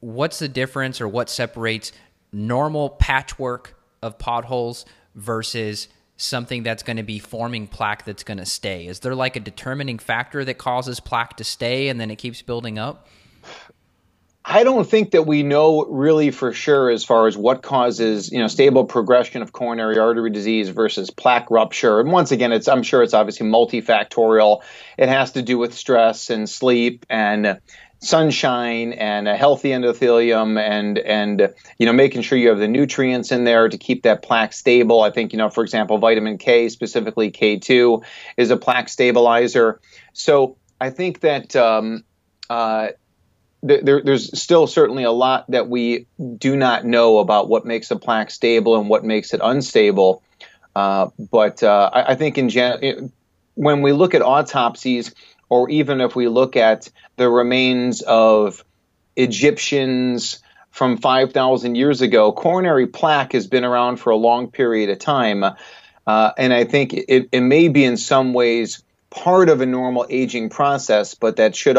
what's 0.00 0.38
the 0.38 0.48
difference 0.48 1.00
or 1.00 1.08
what 1.08 1.28
separates 1.28 1.92
normal 2.32 2.90
patchwork 2.90 3.78
of 4.02 4.18
potholes 4.18 4.86
versus 5.14 5.88
something 6.16 6.62
that's 6.62 6.82
going 6.82 6.96
to 6.96 7.02
be 7.02 7.18
forming 7.18 7.66
plaque 7.66 8.04
that's 8.04 8.22
going 8.22 8.38
to 8.38 8.46
stay? 8.46 8.86
Is 8.86 9.00
there 9.00 9.14
like 9.14 9.36
a 9.36 9.40
determining 9.40 9.98
factor 9.98 10.44
that 10.44 10.54
causes 10.54 11.00
plaque 11.00 11.36
to 11.36 11.44
stay 11.44 11.88
and 11.88 12.00
then 12.00 12.10
it 12.10 12.16
keeps 12.16 12.40
building 12.42 12.78
up? 12.78 13.08
I 14.46 14.62
don't 14.62 14.86
think 14.86 15.12
that 15.12 15.26
we 15.26 15.42
know 15.42 15.86
really 15.86 16.30
for 16.30 16.52
sure 16.52 16.90
as 16.90 17.02
far 17.02 17.26
as 17.26 17.36
what 17.36 17.62
causes, 17.62 18.30
you 18.30 18.38
know, 18.38 18.46
stable 18.46 18.84
progression 18.84 19.40
of 19.40 19.52
coronary 19.52 19.98
artery 19.98 20.30
disease 20.30 20.68
versus 20.68 21.08
plaque 21.08 21.50
rupture. 21.50 21.98
And 21.98 22.12
once 22.12 22.30
again, 22.30 22.52
it's 22.52 22.68
I'm 22.68 22.82
sure 22.82 23.02
it's 23.02 23.14
obviously 23.14 23.46
multifactorial. 23.46 24.62
It 24.98 25.08
has 25.08 25.32
to 25.32 25.42
do 25.42 25.56
with 25.56 25.72
stress 25.72 26.28
and 26.28 26.48
sleep 26.48 27.06
and 27.08 27.58
sunshine 28.00 28.92
and 28.92 29.26
a 29.26 29.34
healthy 29.34 29.70
endothelium 29.70 30.60
and 30.60 30.98
and 30.98 31.54
you 31.78 31.86
know 31.86 31.92
making 31.92 32.20
sure 32.20 32.36
you 32.36 32.50
have 32.50 32.58
the 32.58 32.68
nutrients 32.68 33.32
in 33.32 33.44
there 33.44 33.66
to 33.66 33.78
keep 33.78 34.02
that 34.02 34.22
plaque 34.22 34.52
stable 34.52 35.00
i 35.00 35.10
think 35.10 35.32
you 35.32 35.38
know 35.38 35.48
for 35.48 35.64
example 35.64 35.96
vitamin 35.96 36.36
k 36.36 36.68
specifically 36.68 37.30
k2 37.30 38.04
is 38.36 38.50
a 38.50 38.58
plaque 38.58 38.90
stabilizer 38.90 39.80
so 40.12 40.58
i 40.82 40.90
think 40.90 41.20
that 41.20 41.56
um, 41.56 42.04
uh, 42.50 42.88
there, 43.64 44.02
there's 44.02 44.38
still 44.38 44.66
certainly 44.66 45.04
a 45.04 45.10
lot 45.10 45.50
that 45.50 45.68
we 45.68 46.06
do 46.36 46.54
not 46.54 46.84
know 46.84 47.18
about 47.18 47.48
what 47.48 47.64
makes 47.64 47.90
a 47.90 47.96
plaque 47.96 48.30
stable 48.30 48.78
and 48.78 48.90
what 48.90 49.04
makes 49.04 49.32
it 49.32 49.40
unstable. 49.42 50.22
Uh, 50.76 51.08
but 51.18 51.62
uh, 51.62 51.90
I, 51.92 52.12
I, 52.12 52.14
think 52.14 52.36
in 52.36 52.50
gen- 52.50 53.12
when 53.54 53.80
we 53.80 53.92
look 53.92 54.14
at 54.14 54.22
autopsies, 54.22 55.14
or 55.48 55.70
even 55.70 56.00
if 56.00 56.14
we 56.14 56.28
look 56.28 56.56
at 56.56 56.90
the 57.16 57.28
remains 57.28 58.02
of 58.02 58.64
Egyptians 59.16 60.42
from 60.70 60.98
5,000 60.98 61.74
years 61.74 62.02
ago, 62.02 62.32
coronary 62.32 62.86
plaque 62.86 63.32
has 63.32 63.46
been 63.46 63.64
around 63.64 63.96
for 63.96 64.10
a 64.10 64.16
long 64.16 64.50
period 64.50 64.90
of 64.90 64.98
time. 64.98 65.44
Uh, 66.06 66.32
and 66.36 66.52
I 66.52 66.64
think 66.64 66.92
it, 66.92 67.28
it 67.32 67.40
may 67.40 67.68
be 67.68 67.84
in 67.84 67.96
some 67.96 68.34
ways 68.34 68.82
part 69.08 69.48
of 69.48 69.60
a 69.60 69.66
normal 69.66 70.06
aging 70.10 70.50
process, 70.50 71.14
but 71.14 71.36
that 71.36 71.54
should 71.56 71.78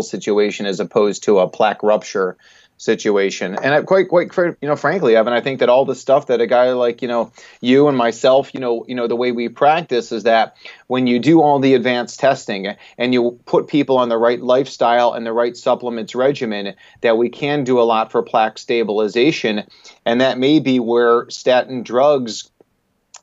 situation 0.00 0.64
as 0.64 0.80
opposed 0.80 1.24
to 1.24 1.40
a 1.40 1.48
plaque 1.48 1.82
rupture 1.82 2.38
situation. 2.82 3.54
And 3.54 3.74
I, 3.74 3.82
quite, 3.82 4.08
quite, 4.08 4.34
you 4.60 4.68
know, 4.68 4.74
frankly, 4.74 5.14
Evan, 5.14 5.32
I 5.32 5.40
think 5.40 5.60
that 5.60 5.68
all 5.68 5.84
the 5.84 5.94
stuff 5.94 6.26
that 6.26 6.40
a 6.40 6.48
guy 6.48 6.72
like 6.72 7.00
you 7.00 7.06
know 7.06 7.32
you 7.60 7.86
and 7.86 7.96
myself, 7.96 8.52
you 8.54 8.60
know, 8.60 8.84
you 8.88 8.96
know, 8.96 9.06
the 9.06 9.14
way 9.14 9.30
we 9.30 9.48
practice 9.48 10.10
is 10.10 10.24
that 10.24 10.56
when 10.88 11.06
you 11.06 11.20
do 11.20 11.40
all 11.40 11.60
the 11.60 11.74
advanced 11.74 12.18
testing 12.18 12.74
and 12.98 13.14
you 13.14 13.38
put 13.46 13.68
people 13.68 13.98
on 13.98 14.08
the 14.08 14.18
right 14.18 14.42
lifestyle 14.42 15.12
and 15.12 15.24
the 15.24 15.32
right 15.32 15.56
supplements 15.56 16.14
regimen, 16.14 16.74
that 17.02 17.16
we 17.16 17.28
can 17.28 17.62
do 17.62 17.80
a 17.80 17.84
lot 17.84 18.10
for 18.10 18.22
plaque 18.22 18.58
stabilization, 18.58 19.62
and 20.04 20.20
that 20.20 20.38
may 20.38 20.58
be 20.58 20.80
where 20.80 21.30
statin 21.30 21.84
drugs 21.84 22.50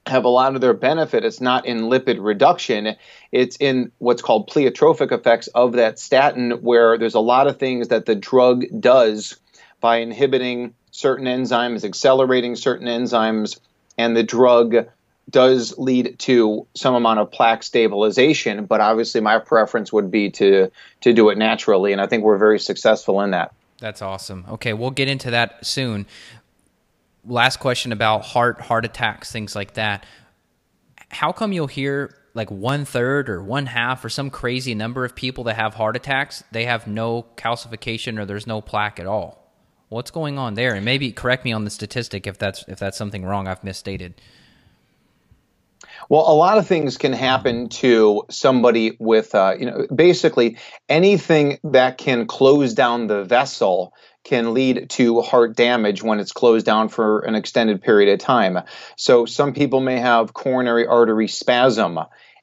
have 0.05 0.25
a 0.25 0.29
lot 0.29 0.55
of 0.55 0.61
their 0.61 0.73
benefit. 0.73 1.23
It's 1.23 1.41
not 1.41 1.65
in 1.65 1.81
lipid 1.81 2.17
reduction, 2.19 2.95
it's 3.31 3.57
in 3.57 3.91
what's 3.99 4.21
called 4.21 4.49
pleiotropic 4.49 5.11
effects 5.11 5.47
of 5.47 5.73
that 5.73 5.99
statin, 5.99 6.51
where 6.61 6.97
there's 6.97 7.15
a 7.15 7.19
lot 7.19 7.47
of 7.47 7.59
things 7.59 7.89
that 7.89 8.05
the 8.05 8.15
drug 8.15 8.65
does 8.79 9.39
by 9.81 9.97
inhibiting 9.97 10.73
certain 10.91 11.25
enzymes, 11.25 11.83
accelerating 11.83 12.55
certain 12.55 12.87
enzymes, 12.87 13.59
and 13.97 14.15
the 14.15 14.23
drug 14.23 14.87
does 15.29 15.77
lead 15.77 16.17
to 16.19 16.65
some 16.73 16.95
amount 16.95 17.19
of 17.19 17.31
plaque 17.31 17.61
stabilization. 17.61 18.65
But 18.65 18.81
obviously, 18.81 19.21
my 19.21 19.39
preference 19.39 19.93
would 19.93 20.09
be 20.09 20.31
to 20.31 20.71
to 21.01 21.13
do 21.13 21.29
it 21.29 21.37
naturally, 21.37 21.91
and 21.91 22.01
I 22.01 22.07
think 22.07 22.23
we're 22.23 22.37
very 22.37 22.59
successful 22.59 23.21
in 23.21 23.31
that. 23.31 23.53
That's 23.79 24.01
awesome. 24.01 24.45
Okay, 24.49 24.73
we'll 24.73 24.91
get 24.91 25.07
into 25.07 25.31
that 25.31 25.65
soon 25.65 26.05
last 27.25 27.59
question 27.59 27.91
about 27.91 28.23
heart 28.25 28.61
heart 28.61 28.85
attacks 28.85 29.31
things 29.31 29.55
like 29.55 29.73
that. 29.73 30.05
How 31.09 31.31
come 31.31 31.51
you'll 31.51 31.67
hear 31.67 32.15
like 32.33 32.51
one 32.51 32.85
third 32.85 33.29
or 33.29 33.43
one 33.43 33.65
half 33.65 34.05
or 34.05 34.09
some 34.09 34.29
crazy 34.29 34.75
number 34.75 35.03
of 35.03 35.15
people 35.15 35.43
that 35.45 35.55
have 35.55 35.73
heart 35.73 35.95
attacks 35.95 36.43
they 36.51 36.65
have 36.65 36.87
no 36.87 37.25
calcification 37.35 38.19
or 38.19 38.25
there's 38.25 38.47
no 38.47 38.61
plaque 38.61 38.99
at 38.99 39.07
all? 39.07 39.51
What's 39.89 40.11
going 40.11 40.37
on 40.37 40.53
there? 40.53 40.75
And 40.75 40.85
maybe 40.85 41.11
correct 41.11 41.45
me 41.45 41.51
on 41.51 41.63
the 41.63 41.71
statistic 41.71 42.27
if 42.27 42.37
that's 42.37 42.63
if 42.67 42.79
that's 42.79 42.97
something 42.97 43.25
wrong 43.25 43.47
i've 43.47 43.63
misstated. 43.63 44.21
Well, 46.07 46.21
a 46.21 46.33
lot 46.33 46.57
of 46.57 46.67
things 46.67 46.97
can 46.97 47.13
happen 47.13 47.69
to 47.69 48.23
somebody 48.29 48.95
with, 48.99 49.35
uh, 49.35 49.55
you 49.59 49.65
know, 49.65 49.87
basically 49.93 50.57
anything 50.87 51.59
that 51.65 51.97
can 51.97 52.25
close 52.25 52.73
down 52.73 53.07
the 53.07 53.23
vessel 53.23 53.93
can 54.23 54.53
lead 54.53 54.89
to 54.89 55.21
heart 55.21 55.55
damage 55.55 56.03
when 56.03 56.19
it's 56.19 56.31
closed 56.31 56.65
down 56.65 56.89
for 56.89 57.19
an 57.21 57.35
extended 57.35 57.81
period 57.81 58.11
of 58.13 58.19
time. 58.19 58.59
So 58.95 59.25
some 59.25 59.53
people 59.53 59.79
may 59.79 59.99
have 59.99 60.33
coronary 60.33 60.85
artery 60.85 61.27
spasm 61.27 61.99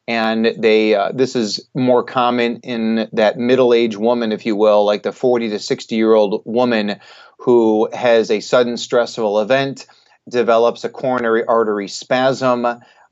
and 0.09 0.55
they 0.59 0.95
uh, 0.95 1.13
this 1.13 1.35
is 1.35 1.69
more 1.75 2.03
common 2.05 2.61
in 2.61 3.09
that 3.13 3.39
middle-aged 3.39 3.97
woman 3.97 4.33
if 4.33 4.47
you 4.47 4.57
will 4.57 4.85
like 4.85 5.03
the 5.03 5.13
40 5.13 5.51
to 5.51 5.59
60 5.59 5.97
year 5.97 6.15
old 6.15 6.43
woman 6.45 7.01
who 7.39 7.89
has 7.93 8.31
a 8.31 8.41
sudden 8.41 8.77
stressful 8.77 9.41
event 9.41 9.87
develops 10.29 10.85
a 10.85 10.89
coronary 10.89 11.45
artery 11.45 11.89
spasm 11.89 12.67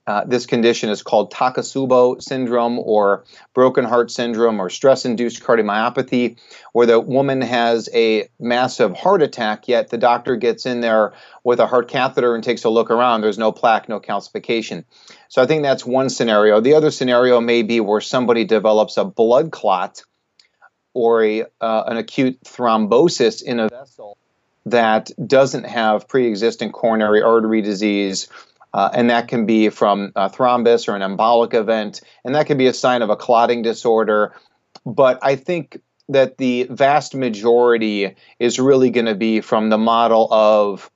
uh, 0.07 0.25
this 0.25 0.45
condition 0.45 0.91
is 0.91 1.03
called 1.03 1.33
Takotsubo 1.33 2.23
syndrome 2.23 2.79
or 2.79 3.25
broken 3.55 3.85
heart 3.85 4.11
syndrome 4.11 4.61
or 4.61 4.69
stress 4.69 5.07
induced 5.07 5.43
cardiomyopathy, 5.43 6.37
where 6.73 6.87
the 6.87 7.01
woman 7.01 7.41
has 7.41 7.89
a 7.95 8.29
massive 8.39 8.95
heart 8.95 9.23
attack, 9.23 9.67
yet 9.67 9.89
the 9.89 9.97
doctor 9.97 10.37
gets 10.37 10.67
in 10.67 10.83
there 10.83 11.15
with 11.43 11.59
a 11.59 11.67
heart 11.67 11.89
catheter 11.89 12.35
and 12.35 12.45
takes 12.45 12.65
a 12.65 12.69
look 12.69 12.91
around. 12.91 13.23
There's 13.23 13.39
no 13.39 13.51
plaque, 13.51 13.89
no 13.89 13.99
calcification. 13.99 14.85
So 15.29 15.43
I 15.43 15.47
think 15.47 15.63
that's 15.63 15.87
one 15.87 16.11
scenario. 16.11 16.61
The 16.61 16.75
other 16.75 16.91
scenario 16.91 17.41
may 17.41 17.63
be 17.63 17.81
where 17.81 18.03
somebody 18.03 18.45
develops 18.45 18.99
a 18.99 19.05
blood 19.05 19.53
clot 19.53 20.03
or 20.93 21.25
a, 21.25 21.43
uh, 21.63 21.85
an 21.87 21.97
acute 21.97 22.39
thrombosis 22.45 23.43
in 23.43 23.59
a 23.59 23.71
vessel 23.71 24.19
that 24.67 25.11
doesn't 25.27 25.65
have 25.65 26.09
pre 26.09 26.27
existing 26.27 26.73
coronary 26.73 27.23
artery 27.23 27.63
disease 27.63 28.29
uh, 28.75 28.91
and 28.93 29.09
that 29.09 29.29
can 29.29 29.47
be 29.47 29.69
from 29.69 30.13
a 30.17 30.29
thrombus 30.29 30.89
or 30.89 30.97
an 30.97 31.03
embolic 31.03 31.55
event, 31.55 32.01
and 32.25 32.35
that 32.35 32.47
can 32.47 32.59
be 32.59 32.67
a 32.67 32.75
sign 32.75 33.03
of 33.03 33.09
a 33.09 33.17
clotting 33.17 33.63
disorder. 33.63 34.35
But 34.85 35.21
I 35.23 35.37
think 35.37 35.81
that 36.09 36.37
the 36.39 36.65
vast 36.65 37.15
majority 37.15 38.17
is 38.41 38.59
really 38.59 38.91
going 38.91 39.07
to 39.07 39.15
be 39.15 39.41
from 39.41 39.71
the 39.71 39.79
model 39.79 40.27
of 40.31 40.91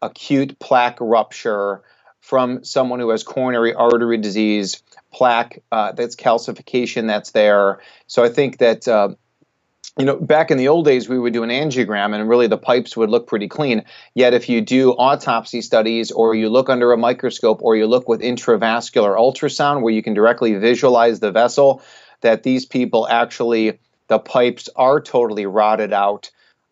acute 0.00 0.60
plaque 0.60 0.98
rupture 1.00 1.82
from 2.20 2.62
someone 2.62 3.00
who 3.00 3.10
has 3.10 3.24
coronary 3.24 3.74
artery 3.74 4.18
disease, 4.18 4.80
plaque 5.12 5.60
uh, 5.72 5.90
that's 5.92 6.14
calcification 6.14 7.08
that's 7.08 7.32
there. 7.32 7.80
So 8.06 8.22
I 8.22 8.28
think 8.28 8.58
that 8.58 8.86
uh, 8.86 9.08
you 9.98 10.04
know, 10.04 10.16
back 10.16 10.52
in 10.52 10.58
the 10.58 10.68
old 10.68 10.84
days, 10.84 11.08
we 11.08 11.18
would 11.18 11.32
do 11.32 11.42
an 11.42 11.50
angiogram 11.50 12.14
and 12.14 12.28
really 12.28 12.46
the 12.46 12.56
pipes 12.56 12.96
would 12.96 13.10
look 13.10 13.26
pretty 13.26 13.48
clean. 13.48 13.84
Yet, 14.14 14.32
if 14.32 14.48
you 14.48 14.60
do 14.60 14.92
autopsy 14.92 15.60
studies 15.60 16.12
or 16.12 16.36
you 16.36 16.48
look 16.48 16.68
under 16.68 16.92
a 16.92 16.96
microscope 16.96 17.60
or 17.62 17.74
you 17.74 17.86
look 17.86 18.08
with 18.08 18.20
intravascular 18.20 19.18
ultrasound 19.18 19.82
where 19.82 19.92
you 19.92 20.02
can 20.02 20.14
directly 20.14 20.54
visualize 20.54 21.18
the 21.18 21.32
vessel, 21.32 21.82
that 22.20 22.44
these 22.44 22.64
people 22.64 23.08
actually, 23.08 23.80
the 24.06 24.20
pipes 24.20 24.68
are 24.76 25.00
totally 25.00 25.46
rotted 25.46 25.92
out. 25.92 26.30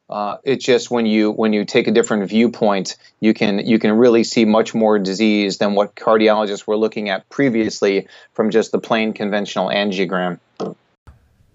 Uh, 0.08 0.36
it's 0.44 0.64
just 0.64 0.88
when 0.88 1.04
you 1.04 1.32
when 1.32 1.52
you 1.52 1.64
take 1.64 1.88
a 1.88 1.90
different 1.90 2.28
viewpoint, 2.28 2.96
you 3.18 3.34
can 3.34 3.58
you 3.66 3.80
can 3.80 3.90
really 3.90 4.22
see 4.22 4.44
much 4.44 4.72
more 4.72 5.00
disease 5.00 5.58
than 5.58 5.74
what 5.74 5.96
cardiologists 5.96 6.64
were 6.64 6.76
looking 6.76 7.08
at 7.08 7.28
previously 7.28 8.06
from 8.32 8.50
just 8.50 8.70
the 8.70 8.78
plain 8.78 9.12
conventional 9.12 9.66
angiogram 9.66 10.38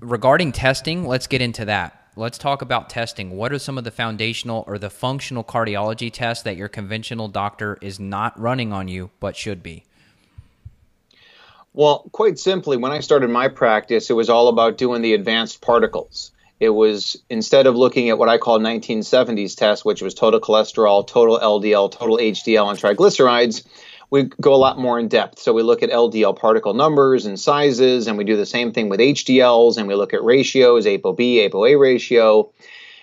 regarding 0.02 0.52
testing, 0.52 1.08
let's 1.08 1.28
get 1.28 1.42
into 1.42 1.66
that. 1.66 1.98
Let's 2.18 2.38
talk 2.38 2.62
about 2.62 2.90
testing. 2.90 3.38
What 3.38 3.54
are 3.54 3.60
some 3.60 3.78
of 3.78 3.86
the 3.86 3.92
foundational 3.92 4.66
or 4.68 4.78
the 4.78 4.90
functional 4.90 5.46
cardiology 5.46 6.12
tests 6.12 6.44
that 6.44 6.58
your 6.58 6.68
conventional 6.68 7.30
doctor 7.30 7.78
is 7.82 8.00
not 8.00 8.38
running 8.38 8.74
on 8.74 8.90
you 8.90 9.12
but 9.22 9.38
should 9.38 9.64
be? 9.64 9.86
Well, 11.74 12.10
quite 12.12 12.38
simply, 12.38 12.76
when 12.76 12.92
I 12.92 13.00
started 13.00 13.30
my 13.30 13.48
practice, 13.48 14.10
it 14.10 14.14
was 14.14 14.30
all 14.30 14.50
about 14.50 14.78
doing 14.78 15.02
the 15.02 15.14
advanced 15.14 15.62
particles. 15.62 16.32
It 16.60 16.70
was 16.70 17.18
instead 17.30 17.66
of 17.66 17.78
looking 17.78 18.10
at 18.10 18.18
what 18.18 18.28
I 18.28 18.38
call 18.38 18.60
1970s 18.60 19.56
tests, 19.56 19.86
which 19.86 20.02
was 20.02 20.14
total 20.14 20.42
cholesterol, 20.42 21.08
total 21.08 21.40
LDL, 21.40 21.90
total 21.92 22.18
HDL, 22.18 22.70
and 22.70 22.78
triglycerides, 22.78 23.66
we 24.12 24.24
go 24.42 24.54
a 24.54 24.58
lot 24.58 24.78
more 24.78 25.00
in 25.00 25.08
depth. 25.08 25.40
So 25.40 25.54
we 25.54 25.64
look 25.64 25.82
at 25.82 25.90
LDL 25.90 26.38
particle 26.38 26.74
numbers 26.74 27.26
and 27.26 27.40
sizes, 27.40 28.08
and 28.08 28.18
we 28.18 28.26
do 28.26 28.36
the 28.36 28.46
same 28.46 28.74
thing 28.74 28.90
with 28.90 29.00
HDLs, 29.00 29.78
and 29.78 29.88
we 29.88 29.96
look 29.96 30.14
at 30.14 30.22
ratios, 30.22 30.86
ApoB, 30.86 31.50
ApoA 31.50 31.80
ratio, 31.80 32.52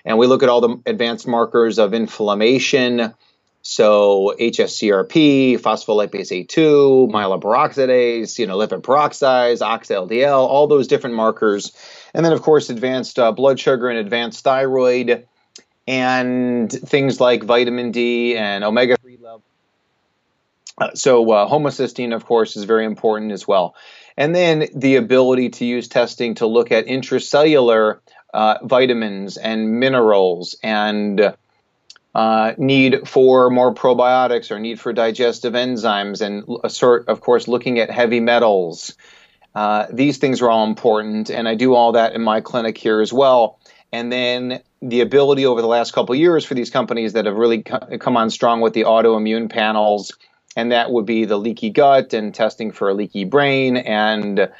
and 0.04 0.18
we 0.18 0.26
look 0.26 0.42
at 0.42 0.50
all 0.50 0.60
the 0.60 0.76
advanced 0.84 1.26
markers 1.26 1.78
of 1.78 1.94
inflammation. 1.94 3.14
So 3.62 4.34
HSCRP, 4.38 5.58
phospholipase 5.58 6.46
A2, 6.46 7.10
myeloperoxidase, 7.10 8.38
you 8.38 8.46
know, 8.46 8.58
lipid 8.58 8.82
peroxides, 8.82 9.62
ox-LDL, 9.62 10.36
all 10.36 10.66
those 10.66 10.86
different 10.86 11.16
markers, 11.16 11.72
and 12.12 12.24
then 12.24 12.32
of 12.32 12.42
course 12.42 12.68
advanced 12.68 13.18
uh, 13.18 13.32
blood 13.32 13.58
sugar 13.58 13.88
and 13.88 13.98
advanced 13.98 14.44
thyroid, 14.44 15.26
and 15.86 16.70
things 16.70 17.18
like 17.18 17.44
vitamin 17.44 17.92
D 17.92 18.36
and 18.36 18.62
omega 18.62 18.97
uh, 20.80 20.94
so 20.94 21.30
uh, 21.30 21.48
homocysteine, 21.48 22.14
of 22.14 22.24
course, 22.24 22.56
is 22.56 22.64
very 22.64 22.84
important 22.84 23.32
as 23.32 23.46
well. 23.46 23.74
And 24.16 24.34
then 24.34 24.68
the 24.74 24.96
ability 24.96 25.50
to 25.50 25.64
use 25.64 25.88
testing 25.88 26.34
to 26.36 26.46
look 26.46 26.72
at 26.72 26.86
intracellular 26.86 28.00
uh, 28.34 28.58
vitamins 28.62 29.36
and 29.36 29.78
minerals 29.80 30.56
and 30.62 31.34
uh, 32.14 32.52
need 32.58 33.06
for 33.06 33.50
more 33.50 33.72
probiotics 33.72 34.50
or 34.50 34.58
need 34.58 34.80
for 34.80 34.92
digestive 34.92 35.52
enzymes 35.52 36.20
and 36.20 36.72
sort, 36.72 37.08
of 37.08 37.20
course, 37.20 37.46
looking 37.46 37.78
at 37.78 37.90
heavy 37.90 38.20
metals. 38.20 38.94
Uh, 39.54 39.86
these 39.92 40.18
things 40.18 40.42
are 40.42 40.50
all 40.50 40.66
important, 40.66 41.30
and 41.30 41.48
I 41.48 41.54
do 41.54 41.74
all 41.74 41.92
that 41.92 42.14
in 42.14 42.22
my 42.22 42.40
clinic 42.40 42.76
here 42.76 43.00
as 43.00 43.12
well. 43.12 43.58
And 43.92 44.12
then 44.12 44.60
the 44.82 45.00
ability 45.00 45.46
over 45.46 45.62
the 45.62 45.68
last 45.68 45.92
couple 45.92 46.14
years 46.14 46.44
for 46.44 46.54
these 46.54 46.70
companies 46.70 47.14
that 47.14 47.26
have 47.26 47.36
really 47.36 47.62
come 47.62 48.16
on 48.16 48.30
strong 48.30 48.60
with 48.60 48.72
the 48.74 48.84
autoimmune 48.84 49.50
panels, 49.50 50.12
and 50.58 50.72
that 50.72 50.90
would 50.90 51.06
be 51.06 51.24
the 51.24 51.38
leaky 51.38 51.70
gut 51.70 52.12
and 52.14 52.34
testing 52.34 52.72
for 52.72 52.88
a 52.88 52.94
leaky 52.94 53.22
brain, 53.22 53.76
and 53.76 54.50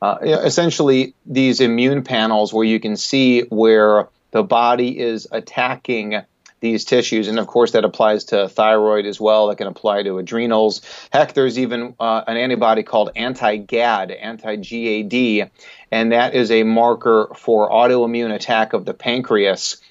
uh, 0.00 0.16
essentially 0.22 1.12
these 1.26 1.60
immune 1.60 2.04
panels 2.04 2.54
where 2.54 2.64
you 2.64 2.80
can 2.80 2.96
see 2.96 3.42
where 3.42 4.08
the 4.30 4.42
body 4.42 4.98
is 4.98 5.28
attacking 5.30 6.22
these 6.60 6.86
tissues. 6.86 7.28
And 7.28 7.38
of 7.38 7.48
course, 7.48 7.72
that 7.72 7.84
applies 7.84 8.24
to 8.26 8.48
thyroid 8.48 9.04
as 9.04 9.20
well. 9.20 9.50
It 9.50 9.58
can 9.58 9.66
apply 9.66 10.04
to 10.04 10.16
adrenals. 10.16 10.80
Heck, 11.12 11.34
there's 11.34 11.58
even 11.58 11.96
uh, 12.00 12.22
an 12.26 12.38
antibody 12.38 12.82
called 12.82 13.10
anti 13.14 13.56
GAD, 13.56 14.10
anti 14.10 14.56
GAD, 14.56 15.50
and 15.90 16.12
that 16.12 16.34
is 16.34 16.50
a 16.50 16.62
marker 16.62 17.30
for 17.36 17.68
autoimmune 17.68 18.34
attack 18.34 18.72
of 18.72 18.86
the 18.86 18.94
pancreas. 18.94 19.81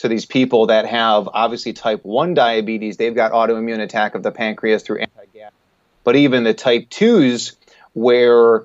So 0.00 0.08
these 0.08 0.24
people 0.24 0.68
that 0.68 0.86
have 0.86 1.28
obviously 1.30 1.74
type 1.74 2.06
1 2.06 2.32
diabetes, 2.32 2.96
they've 2.96 3.14
got 3.14 3.32
autoimmune 3.32 3.80
attack 3.80 4.14
of 4.14 4.22
the 4.22 4.30
pancreas 4.30 4.82
through 4.82 5.00
anti 5.00 5.26
GAD. 5.34 5.52
But 6.04 6.16
even 6.16 6.42
the 6.42 6.54
type 6.54 6.88
2s, 6.88 7.54
where 7.92 8.64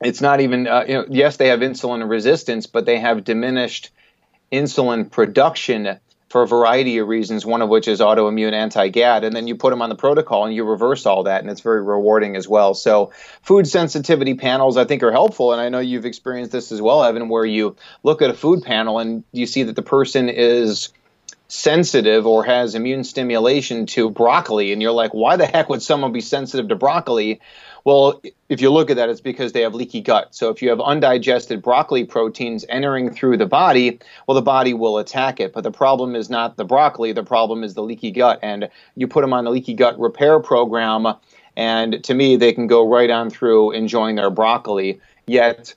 it's 0.00 0.20
not 0.20 0.40
even, 0.40 0.66
uh, 0.66 0.84
you 0.88 0.94
know, 0.94 1.04
yes, 1.08 1.36
they 1.36 1.50
have 1.50 1.60
insulin 1.60 2.10
resistance, 2.10 2.66
but 2.66 2.84
they 2.84 2.98
have 2.98 3.22
diminished 3.22 3.90
insulin 4.50 5.08
production 5.08 6.00
for 6.30 6.42
a 6.42 6.46
variety 6.46 6.98
of 6.98 7.08
reasons, 7.08 7.44
one 7.44 7.60
of 7.60 7.68
which 7.68 7.88
is 7.88 7.98
autoimmune 7.98 8.52
anti-GAD, 8.52 9.24
and 9.24 9.34
then 9.34 9.48
you 9.48 9.56
put 9.56 9.70
them 9.70 9.82
on 9.82 9.88
the 9.88 9.96
protocol 9.96 10.46
and 10.46 10.54
you 10.54 10.64
reverse 10.64 11.04
all 11.04 11.24
that, 11.24 11.42
and 11.42 11.50
it's 11.50 11.60
very 11.60 11.82
rewarding 11.82 12.36
as 12.36 12.48
well. 12.48 12.72
So, 12.72 13.12
food 13.42 13.66
sensitivity 13.66 14.34
panels 14.34 14.76
I 14.76 14.84
think 14.84 15.02
are 15.02 15.10
helpful, 15.10 15.52
and 15.52 15.60
I 15.60 15.68
know 15.68 15.80
you've 15.80 16.06
experienced 16.06 16.52
this 16.52 16.70
as 16.70 16.80
well, 16.80 17.02
Evan, 17.02 17.28
where 17.28 17.44
you 17.44 17.76
look 18.04 18.22
at 18.22 18.30
a 18.30 18.34
food 18.34 18.62
panel 18.62 19.00
and 19.00 19.24
you 19.32 19.44
see 19.44 19.64
that 19.64 19.74
the 19.74 19.82
person 19.82 20.28
is 20.28 20.90
sensitive 21.48 22.28
or 22.28 22.44
has 22.44 22.76
immune 22.76 23.02
stimulation 23.02 23.86
to 23.86 24.08
broccoli, 24.08 24.72
and 24.72 24.80
you're 24.80 24.92
like, 24.92 25.12
why 25.12 25.36
the 25.36 25.46
heck 25.46 25.68
would 25.68 25.82
someone 25.82 26.12
be 26.12 26.20
sensitive 26.20 26.68
to 26.68 26.76
broccoli? 26.76 27.40
Well, 27.84 28.20
if 28.48 28.60
you 28.60 28.70
look 28.70 28.90
at 28.90 28.96
that, 28.96 29.08
it's 29.08 29.20
because 29.20 29.52
they 29.52 29.62
have 29.62 29.74
leaky 29.74 30.00
gut. 30.00 30.34
So 30.34 30.50
if 30.50 30.62
you 30.62 30.70
have 30.70 30.80
undigested 30.80 31.62
broccoli 31.62 32.04
proteins 32.04 32.64
entering 32.68 33.12
through 33.12 33.38
the 33.38 33.46
body, 33.46 33.98
well, 34.26 34.34
the 34.34 34.42
body 34.42 34.74
will 34.74 34.98
attack 34.98 35.40
it. 35.40 35.52
But 35.52 35.64
the 35.64 35.70
problem 35.70 36.14
is 36.14 36.28
not 36.28 36.56
the 36.56 36.64
broccoli, 36.64 37.12
the 37.12 37.22
problem 37.22 37.64
is 37.64 37.74
the 37.74 37.82
leaky 37.82 38.10
gut. 38.10 38.40
And 38.42 38.68
you 38.96 39.08
put 39.08 39.22
them 39.22 39.32
on 39.32 39.44
the 39.44 39.50
leaky 39.50 39.74
gut 39.74 39.98
repair 39.98 40.40
program, 40.40 41.06
and 41.56 42.02
to 42.04 42.14
me, 42.14 42.36
they 42.36 42.52
can 42.52 42.66
go 42.66 42.88
right 42.88 43.10
on 43.10 43.30
through 43.30 43.72
enjoying 43.72 44.16
their 44.16 44.30
broccoli. 44.30 45.00
Yet, 45.26 45.74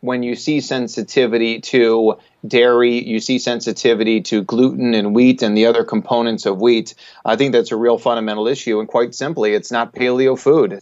when 0.00 0.22
you 0.22 0.36
see 0.36 0.60
sensitivity 0.60 1.60
to 1.60 2.18
dairy, 2.46 3.02
you 3.04 3.18
see 3.18 3.38
sensitivity 3.38 4.20
to 4.22 4.42
gluten 4.42 4.94
and 4.94 5.14
wheat 5.14 5.42
and 5.42 5.56
the 5.56 5.66
other 5.66 5.84
components 5.84 6.46
of 6.46 6.60
wheat, 6.60 6.94
I 7.24 7.36
think 7.36 7.52
that's 7.52 7.72
a 7.72 7.76
real 7.76 7.98
fundamental 7.98 8.46
issue. 8.46 8.78
And 8.78 8.88
quite 8.88 9.14
simply, 9.14 9.54
it's 9.54 9.72
not 9.72 9.94
paleo 9.94 10.38
food 10.38 10.80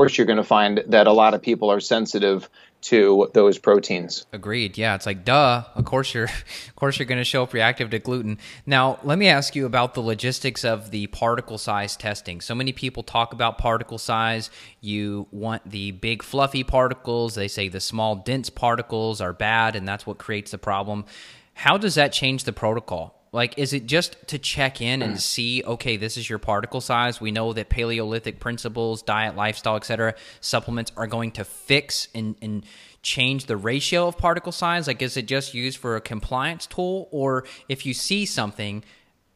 course 0.00 0.16
you're 0.16 0.26
going 0.26 0.38
to 0.38 0.44
find 0.44 0.82
that 0.86 1.06
a 1.06 1.12
lot 1.12 1.34
of 1.34 1.42
people 1.42 1.70
are 1.70 1.78
sensitive 1.78 2.48
to 2.80 3.28
those 3.34 3.58
proteins. 3.58 4.24
Agreed. 4.32 4.78
Yeah, 4.78 4.94
it's 4.94 5.04
like 5.04 5.26
duh. 5.26 5.64
Of 5.74 5.84
course 5.84 6.14
you're 6.14 6.24
of 6.68 6.74
course 6.74 6.98
you're 6.98 7.04
going 7.04 7.20
to 7.20 7.24
show 7.24 7.42
up 7.42 7.52
reactive 7.52 7.90
to 7.90 7.98
gluten. 7.98 8.38
Now, 8.64 8.98
let 9.02 9.18
me 9.18 9.28
ask 9.28 9.54
you 9.54 9.66
about 9.66 9.92
the 9.92 10.00
logistics 10.00 10.64
of 10.64 10.90
the 10.90 11.06
particle 11.08 11.58
size 11.58 11.96
testing. 11.96 12.40
So 12.40 12.54
many 12.54 12.72
people 12.72 13.02
talk 13.02 13.34
about 13.34 13.58
particle 13.58 13.98
size. 13.98 14.48
You 14.80 15.26
want 15.30 15.70
the 15.70 15.90
big 15.90 16.22
fluffy 16.22 16.64
particles. 16.64 17.34
They 17.34 17.48
say 17.48 17.68
the 17.68 17.78
small 17.78 18.16
dense 18.16 18.48
particles 18.48 19.20
are 19.20 19.34
bad 19.34 19.76
and 19.76 19.86
that's 19.86 20.06
what 20.06 20.16
creates 20.16 20.52
the 20.52 20.58
problem. 20.58 21.04
How 21.52 21.76
does 21.76 21.96
that 21.96 22.14
change 22.14 22.44
the 22.44 22.54
protocol? 22.54 23.19
Like, 23.32 23.58
is 23.58 23.72
it 23.72 23.86
just 23.86 24.16
to 24.28 24.38
check 24.38 24.80
in 24.80 25.02
and 25.02 25.14
mm. 25.14 25.20
see, 25.20 25.62
okay, 25.64 25.96
this 25.96 26.16
is 26.16 26.28
your 26.28 26.40
particle 26.40 26.80
size? 26.80 27.20
We 27.20 27.30
know 27.30 27.52
that 27.52 27.68
Paleolithic 27.68 28.40
principles, 28.40 29.02
diet, 29.02 29.36
lifestyle, 29.36 29.76
etc., 29.76 30.14
supplements 30.40 30.90
are 30.96 31.06
going 31.06 31.30
to 31.32 31.44
fix 31.44 32.08
and, 32.12 32.34
and 32.42 32.64
change 33.02 33.46
the 33.46 33.56
ratio 33.56 34.08
of 34.08 34.18
particle 34.18 34.50
size. 34.50 34.88
Like, 34.88 35.00
is 35.00 35.16
it 35.16 35.26
just 35.26 35.54
used 35.54 35.78
for 35.78 35.94
a 35.94 36.00
compliance 36.00 36.66
tool? 36.66 37.08
Or 37.12 37.44
if 37.68 37.86
you 37.86 37.94
see 37.94 38.26
something 38.26 38.82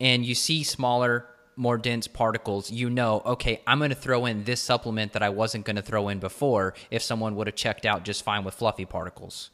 and 0.01 0.27
you 0.27 0.35
see 0.35 0.65
smaller, 0.65 1.27
more 1.55 1.79
dense 1.79 2.09
particles, 2.09 2.73
you 2.73 2.91
know, 2.91 3.23
okay, 3.25 3.61
I'm 3.65 3.79
going 3.79 3.91
to 3.91 3.97
throw 3.97 4.27
in 4.27 4.43
this 4.43 4.61
supplement 4.61 5.13
that 5.13 5.23
I 5.23 5.29
wasn't 5.29 5.65
going 5.65 5.77
to 5.77 5.83
throw 5.83 6.09
in 6.09 6.19
before 6.19 6.75
if 6.91 7.01
someone 7.01 7.37
would 7.37 7.47
have 7.47 7.55
checked 7.55 7.87
out 7.87 8.05
just 8.05 8.25
fine 8.25 8.43
with 8.43 8.55
fluffy 8.55 8.87
particles. 8.87 9.51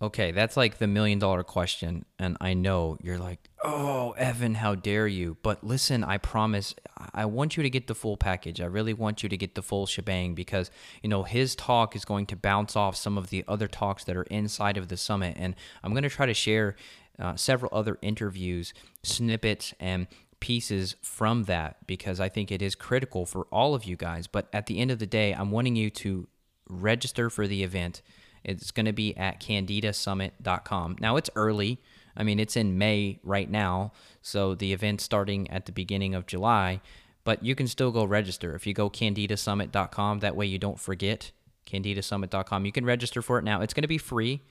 Okay, 0.00 0.30
that's 0.30 0.58
like 0.58 0.76
the 0.76 0.86
million 0.86 1.18
dollar 1.18 1.42
question. 1.42 2.04
And 2.18 2.36
I 2.38 2.52
know 2.52 2.98
you're 3.00 3.18
like, 3.18 3.48
oh, 3.64 4.10
Evan, 4.12 4.56
how 4.56 4.74
dare 4.74 5.06
you? 5.06 5.38
But 5.42 5.64
listen, 5.64 6.04
I 6.04 6.18
promise, 6.18 6.74
I 7.14 7.24
want 7.24 7.56
you 7.56 7.62
to 7.62 7.70
get 7.70 7.86
the 7.86 7.94
full 7.94 8.18
package. 8.18 8.60
I 8.60 8.66
really 8.66 8.92
want 8.92 9.22
you 9.22 9.30
to 9.30 9.36
get 9.38 9.54
the 9.54 9.62
full 9.62 9.86
shebang 9.86 10.34
because, 10.34 10.70
you 11.02 11.08
know, 11.08 11.22
his 11.22 11.56
talk 11.56 11.96
is 11.96 12.04
going 12.04 12.26
to 12.26 12.36
bounce 12.36 12.76
off 12.76 12.94
some 12.94 13.16
of 13.16 13.30
the 13.30 13.42
other 13.48 13.66
talks 13.66 14.04
that 14.04 14.16
are 14.16 14.24
inside 14.24 14.76
of 14.76 14.88
the 14.88 14.98
summit. 14.98 15.34
And 15.38 15.54
I'm 15.82 15.92
going 15.92 16.02
to 16.02 16.10
try 16.10 16.26
to 16.26 16.34
share 16.34 16.76
uh, 17.18 17.34
several 17.36 17.70
other 17.72 17.96
interviews, 18.02 18.74
snippets, 19.02 19.72
and 19.80 20.08
pieces 20.40 20.96
from 21.00 21.44
that 21.44 21.86
because 21.86 22.20
I 22.20 22.28
think 22.28 22.52
it 22.52 22.60
is 22.60 22.74
critical 22.74 23.24
for 23.24 23.46
all 23.50 23.74
of 23.74 23.84
you 23.84 23.96
guys. 23.96 24.26
But 24.26 24.48
at 24.52 24.66
the 24.66 24.78
end 24.78 24.90
of 24.90 24.98
the 24.98 25.06
day, 25.06 25.32
I'm 25.32 25.50
wanting 25.50 25.74
you 25.74 25.88
to 25.88 26.28
register 26.68 27.30
for 27.30 27.46
the 27.46 27.62
event 27.62 28.02
it's 28.46 28.70
going 28.70 28.86
to 28.86 28.92
be 28.92 29.14
at 29.16 29.40
candidasummit.com. 29.40 30.96
Now 31.00 31.16
it's 31.16 31.30
early. 31.36 31.80
I 32.16 32.22
mean, 32.22 32.40
it's 32.40 32.56
in 32.56 32.78
May 32.78 33.18
right 33.22 33.50
now, 33.50 33.92
so 34.22 34.54
the 34.54 34.72
event's 34.72 35.04
starting 35.04 35.50
at 35.50 35.66
the 35.66 35.72
beginning 35.72 36.14
of 36.14 36.26
July, 36.26 36.80
but 37.24 37.44
you 37.44 37.54
can 37.54 37.66
still 37.66 37.90
go 37.90 38.04
register. 38.04 38.54
If 38.54 38.66
you 38.66 38.72
go 38.72 38.88
candidasummit.com, 38.88 40.20
that 40.20 40.36
way 40.36 40.46
you 40.46 40.58
don't 40.58 40.80
forget 40.80 41.32
candidasummit.com. 41.66 42.64
You 42.64 42.72
can 42.72 42.86
register 42.86 43.20
for 43.20 43.38
it 43.38 43.44
now. 43.44 43.60
It's 43.60 43.74
going 43.74 43.82
to 43.82 43.88
be 43.88 43.98
free. 43.98 44.42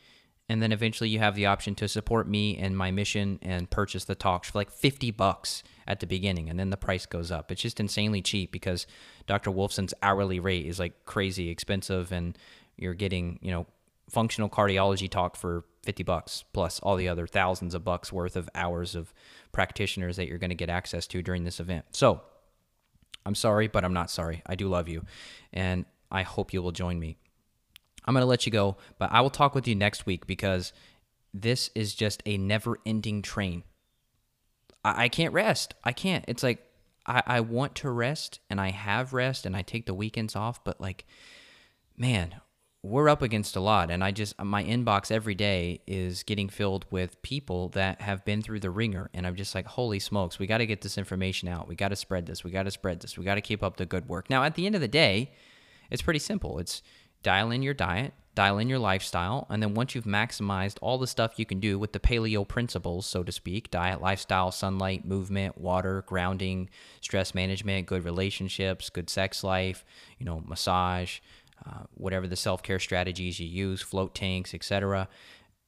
And 0.47 0.61
then 0.61 0.71
eventually 0.71 1.09
you 1.09 1.17
have 1.19 1.33
the 1.33 1.47
option 1.47 1.73
to 1.75 1.87
support 1.87 2.27
me 2.27 2.55
and 2.57 2.77
my 2.77 2.91
mission 2.91 3.39
and 3.41 3.67
purchase 3.69 4.05
the 4.05 4.13
talks 4.13 4.51
for 4.51 4.59
like 4.59 4.69
50 4.69 5.09
bucks 5.11 5.63
at 5.87 6.01
the 6.01 6.05
beginning. 6.05 6.49
And 6.49 6.59
then 6.59 6.69
the 6.69 6.77
price 6.77 7.07
goes 7.07 7.31
up. 7.31 7.51
It's 7.51 7.61
just 7.61 7.79
insanely 7.79 8.21
cheap 8.21 8.51
because 8.51 8.85
Dr. 9.25 9.49
Wolfson's 9.49 9.93
hourly 10.03 10.39
rate 10.39 10.67
is 10.67 10.77
like 10.77 11.05
crazy 11.05 11.49
expensive 11.49 12.11
and 12.11 12.37
you're 12.77 12.93
getting, 12.93 13.39
you 13.41 13.51
know, 13.51 13.65
functional 14.09 14.49
cardiology 14.49 15.09
talk 15.09 15.35
for 15.35 15.65
50 15.83 16.03
bucks 16.03 16.43
plus 16.53 16.79
all 16.79 16.95
the 16.95 17.07
other 17.07 17.27
thousands 17.27 17.73
of 17.73 17.83
bucks 17.83 18.11
worth 18.11 18.35
of 18.35 18.49
hours 18.55 18.95
of 18.95 19.13
practitioners 19.51 20.15
that 20.17 20.27
you're 20.27 20.37
going 20.37 20.49
to 20.49 20.55
get 20.55 20.69
access 20.69 21.07
to 21.07 21.21
during 21.21 21.43
this 21.43 21.59
event. 21.59 21.85
So, 21.91 22.21
I'm 23.25 23.35
sorry, 23.35 23.67
but 23.67 23.83
I'm 23.83 23.93
not 23.93 24.11
sorry. 24.11 24.43
I 24.45 24.55
do 24.55 24.67
love 24.67 24.87
you 24.87 25.03
and 25.51 25.85
I 26.11 26.21
hope 26.21 26.53
you 26.53 26.61
will 26.61 26.71
join 26.71 26.99
me. 26.99 27.17
I'm 28.05 28.13
going 28.13 28.21
to 28.21 28.27
let 28.27 28.45
you 28.45 28.51
go, 28.51 28.77
but 28.99 29.11
I 29.11 29.21
will 29.21 29.31
talk 29.31 29.55
with 29.55 29.67
you 29.67 29.75
next 29.75 30.05
week 30.05 30.27
because 30.27 30.73
this 31.33 31.71
is 31.73 31.95
just 31.95 32.21
a 32.25 32.37
never 32.37 32.77
ending 32.85 33.21
train. 33.21 33.63
I, 34.83 35.05
I 35.05 35.09
can't 35.09 35.33
rest. 35.33 35.73
I 35.83 35.91
can't. 35.91 36.23
It's 36.27 36.43
like 36.43 36.63
I, 37.05 37.23
I 37.25 37.39
want 37.41 37.75
to 37.75 37.89
rest 37.89 38.39
and 38.49 38.61
I 38.61 38.69
have 38.69 39.13
rest 39.13 39.45
and 39.45 39.55
I 39.55 39.63
take 39.63 39.87
the 39.87 39.93
weekends 39.93 40.35
off, 40.35 40.63
but 40.63 40.79
like, 40.79 41.05
man, 41.97 42.35
we're 42.85 43.09
up 43.09 43.21
against 43.21 43.55
a 43.55 43.59
lot 43.59 43.89
and 43.89 44.03
i 44.03 44.11
just 44.11 44.37
my 44.41 44.63
inbox 44.63 45.11
every 45.11 45.35
day 45.35 45.79
is 45.87 46.23
getting 46.23 46.47
filled 46.47 46.85
with 46.89 47.21
people 47.21 47.69
that 47.69 47.99
have 48.01 48.23
been 48.25 48.41
through 48.41 48.59
the 48.59 48.69
wringer 48.69 49.09
and 49.13 49.25
i'm 49.25 49.35
just 49.35 49.55
like 49.55 49.65
holy 49.65 49.99
smokes 49.99 50.39
we 50.39 50.47
got 50.47 50.59
to 50.59 50.65
get 50.65 50.81
this 50.81 50.97
information 50.97 51.47
out. 51.47 51.67
We 51.67 51.75
got 51.75 51.89
to 51.89 51.95
spread 51.95 52.25
this. 52.25 52.43
We 52.43 52.51
got 52.51 52.63
to 52.63 52.71
spread 52.71 52.99
this. 52.99 53.17
We 53.17 53.25
got 53.25 53.35
to 53.35 53.41
keep 53.41 53.63
up 53.63 53.77
the 53.77 53.85
good 53.85 54.07
work. 54.07 54.29
Now 54.29 54.43
at 54.43 54.55
the 54.55 54.65
end 54.65 54.75
of 54.75 54.81
the 54.81 54.87
day 54.87 55.31
it's 55.91 56.01
pretty 56.01 56.19
simple. 56.19 56.59
It's 56.59 56.81
dial 57.23 57.51
in 57.51 57.63
your 57.63 57.73
diet 57.73 58.13
dial 58.35 58.59
in 58.59 58.67
your 58.67 58.77
lifestyle 58.77 59.47
and 59.49 59.63
then 59.63 59.73
once 59.73 59.95
you've 59.95 60.03
maximized 60.03 60.77
all 60.81 60.97
the 60.97 61.07
stuff 61.07 61.39
you 61.39 61.45
can 61.45 61.59
do 61.59 61.79
with 61.79 61.93
the 61.93 61.99
paleo 61.99 62.45
principles 62.45 63.05
so 63.05 63.23
to 63.23 63.31
speak 63.31 63.71
diet 63.71 64.01
lifestyle 64.01 64.51
sunlight 64.51 65.05
movement 65.05 65.57
water 65.57 66.03
grounding 66.05 66.69
stress 66.99 67.33
management 67.33 67.87
good 67.87 68.03
relationships 68.03 68.89
good 68.89 69.09
sex 69.09 69.41
life 69.41 69.85
you 70.19 70.25
know 70.25 70.43
massage 70.45 71.19
uh, 71.67 71.83
whatever 71.93 72.27
the 72.27 72.35
self 72.35 72.63
care 72.63 72.79
strategies 72.79 73.39
you 73.39 73.47
use, 73.47 73.81
float 73.81 74.13
tanks, 74.15 74.53
etc. 74.53 75.07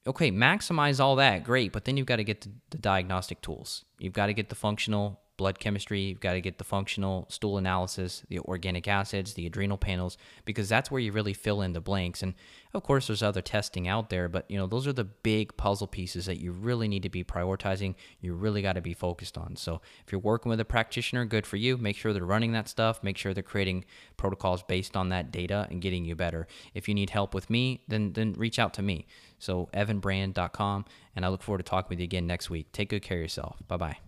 Okay, 0.06 0.30
maximize 0.30 1.00
all 1.00 1.16
that, 1.16 1.44
great, 1.44 1.72
but 1.72 1.84
then 1.84 1.96
you've 1.96 2.06
got 2.06 2.16
to 2.16 2.24
get 2.24 2.40
the, 2.42 2.50
the 2.70 2.78
diagnostic 2.78 3.42
tools. 3.42 3.84
You've 3.98 4.12
got 4.12 4.26
to 4.26 4.32
get 4.32 4.48
the 4.48 4.54
functional 4.54 5.20
blood 5.38 5.58
chemistry, 5.58 6.00
you've 6.00 6.20
got 6.20 6.34
to 6.34 6.40
get 6.42 6.58
the 6.58 6.64
functional 6.64 7.24
stool 7.30 7.56
analysis, 7.56 8.22
the 8.28 8.40
organic 8.40 8.86
acids, 8.86 9.32
the 9.32 9.46
adrenal 9.46 9.78
panels, 9.78 10.18
because 10.44 10.68
that's 10.68 10.90
where 10.90 11.00
you 11.00 11.12
really 11.12 11.32
fill 11.32 11.62
in 11.62 11.72
the 11.72 11.80
blanks. 11.80 12.22
And 12.22 12.34
of 12.74 12.82
course, 12.82 13.06
there's 13.06 13.22
other 13.22 13.40
testing 13.40 13.88
out 13.88 14.10
there, 14.10 14.28
but 14.28 14.44
you 14.50 14.58
know 14.58 14.66
those 14.66 14.86
are 14.86 14.92
the 14.92 15.04
big 15.04 15.56
puzzle 15.56 15.86
pieces 15.86 16.26
that 16.26 16.40
you 16.40 16.52
really 16.52 16.88
need 16.88 17.04
to 17.04 17.08
be 17.08 17.24
prioritizing. 17.24 17.94
You 18.20 18.34
really 18.34 18.60
got 18.60 18.74
to 18.74 18.82
be 18.82 18.92
focused 18.92 19.38
on. 19.38 19.56
So 19.56 19.80
if 20.04 20.12
you're 20.12 20.20
working 20.20 20.50
with 20.50 20.60
a 20.60 20.66
practitioner, 20.66 21.24
good 21.24 21.46
for 21.46 21.56
you. 21.56 21.78
Make 21.78 21.96
sure 21.96 22.12
they're 22.12 22.24
running 22.24 22.52
that 22.52 22.68
stuff. 22.68 23.02
Make 23.02 23.16
sure 23.16 23.32
they're 23.32 23.42
creating 23.42 23.86
protocols 24.18 24.62
based 24.64 24.96
on 24.96 25.08
that 25.10 25.30
data 25.30 25.66
and 25.70 25.80
getting 25.80 26.04
you 26.04 26.14
better. 26.14 26.46
If 26.74 26.88
you 26.88 26.94
need 26.94 27.10
help 27.10 27.32
with 27.32 27.48
me, 27.48 27.84
then 27.88 28.12
then 28.12 28.34
reach 28.34 28.58
out 28.58 28.74
to 28.74 28.82
me. 28.82 29.06
So 29.38 29.70
evanbrand.com, 29.72 30.84
and 31.14 31.24
I 31.24 31.28
look 31.28 31.42
forward 31.42 31.58
to 31.58 31.64
talking 31.64 31.88
with 31.90 32.00
you 32.00 32.04
again 32.04 32.26
next 32.26 32.50
week. 32.50 32.72
Take 32.72 32.90
good 32.90 33.02
care 33.02 33.18
of 33.18 33.22
yourself. 33.22 33.56
Bye 33.66 33.76
bye. 33.76 34.07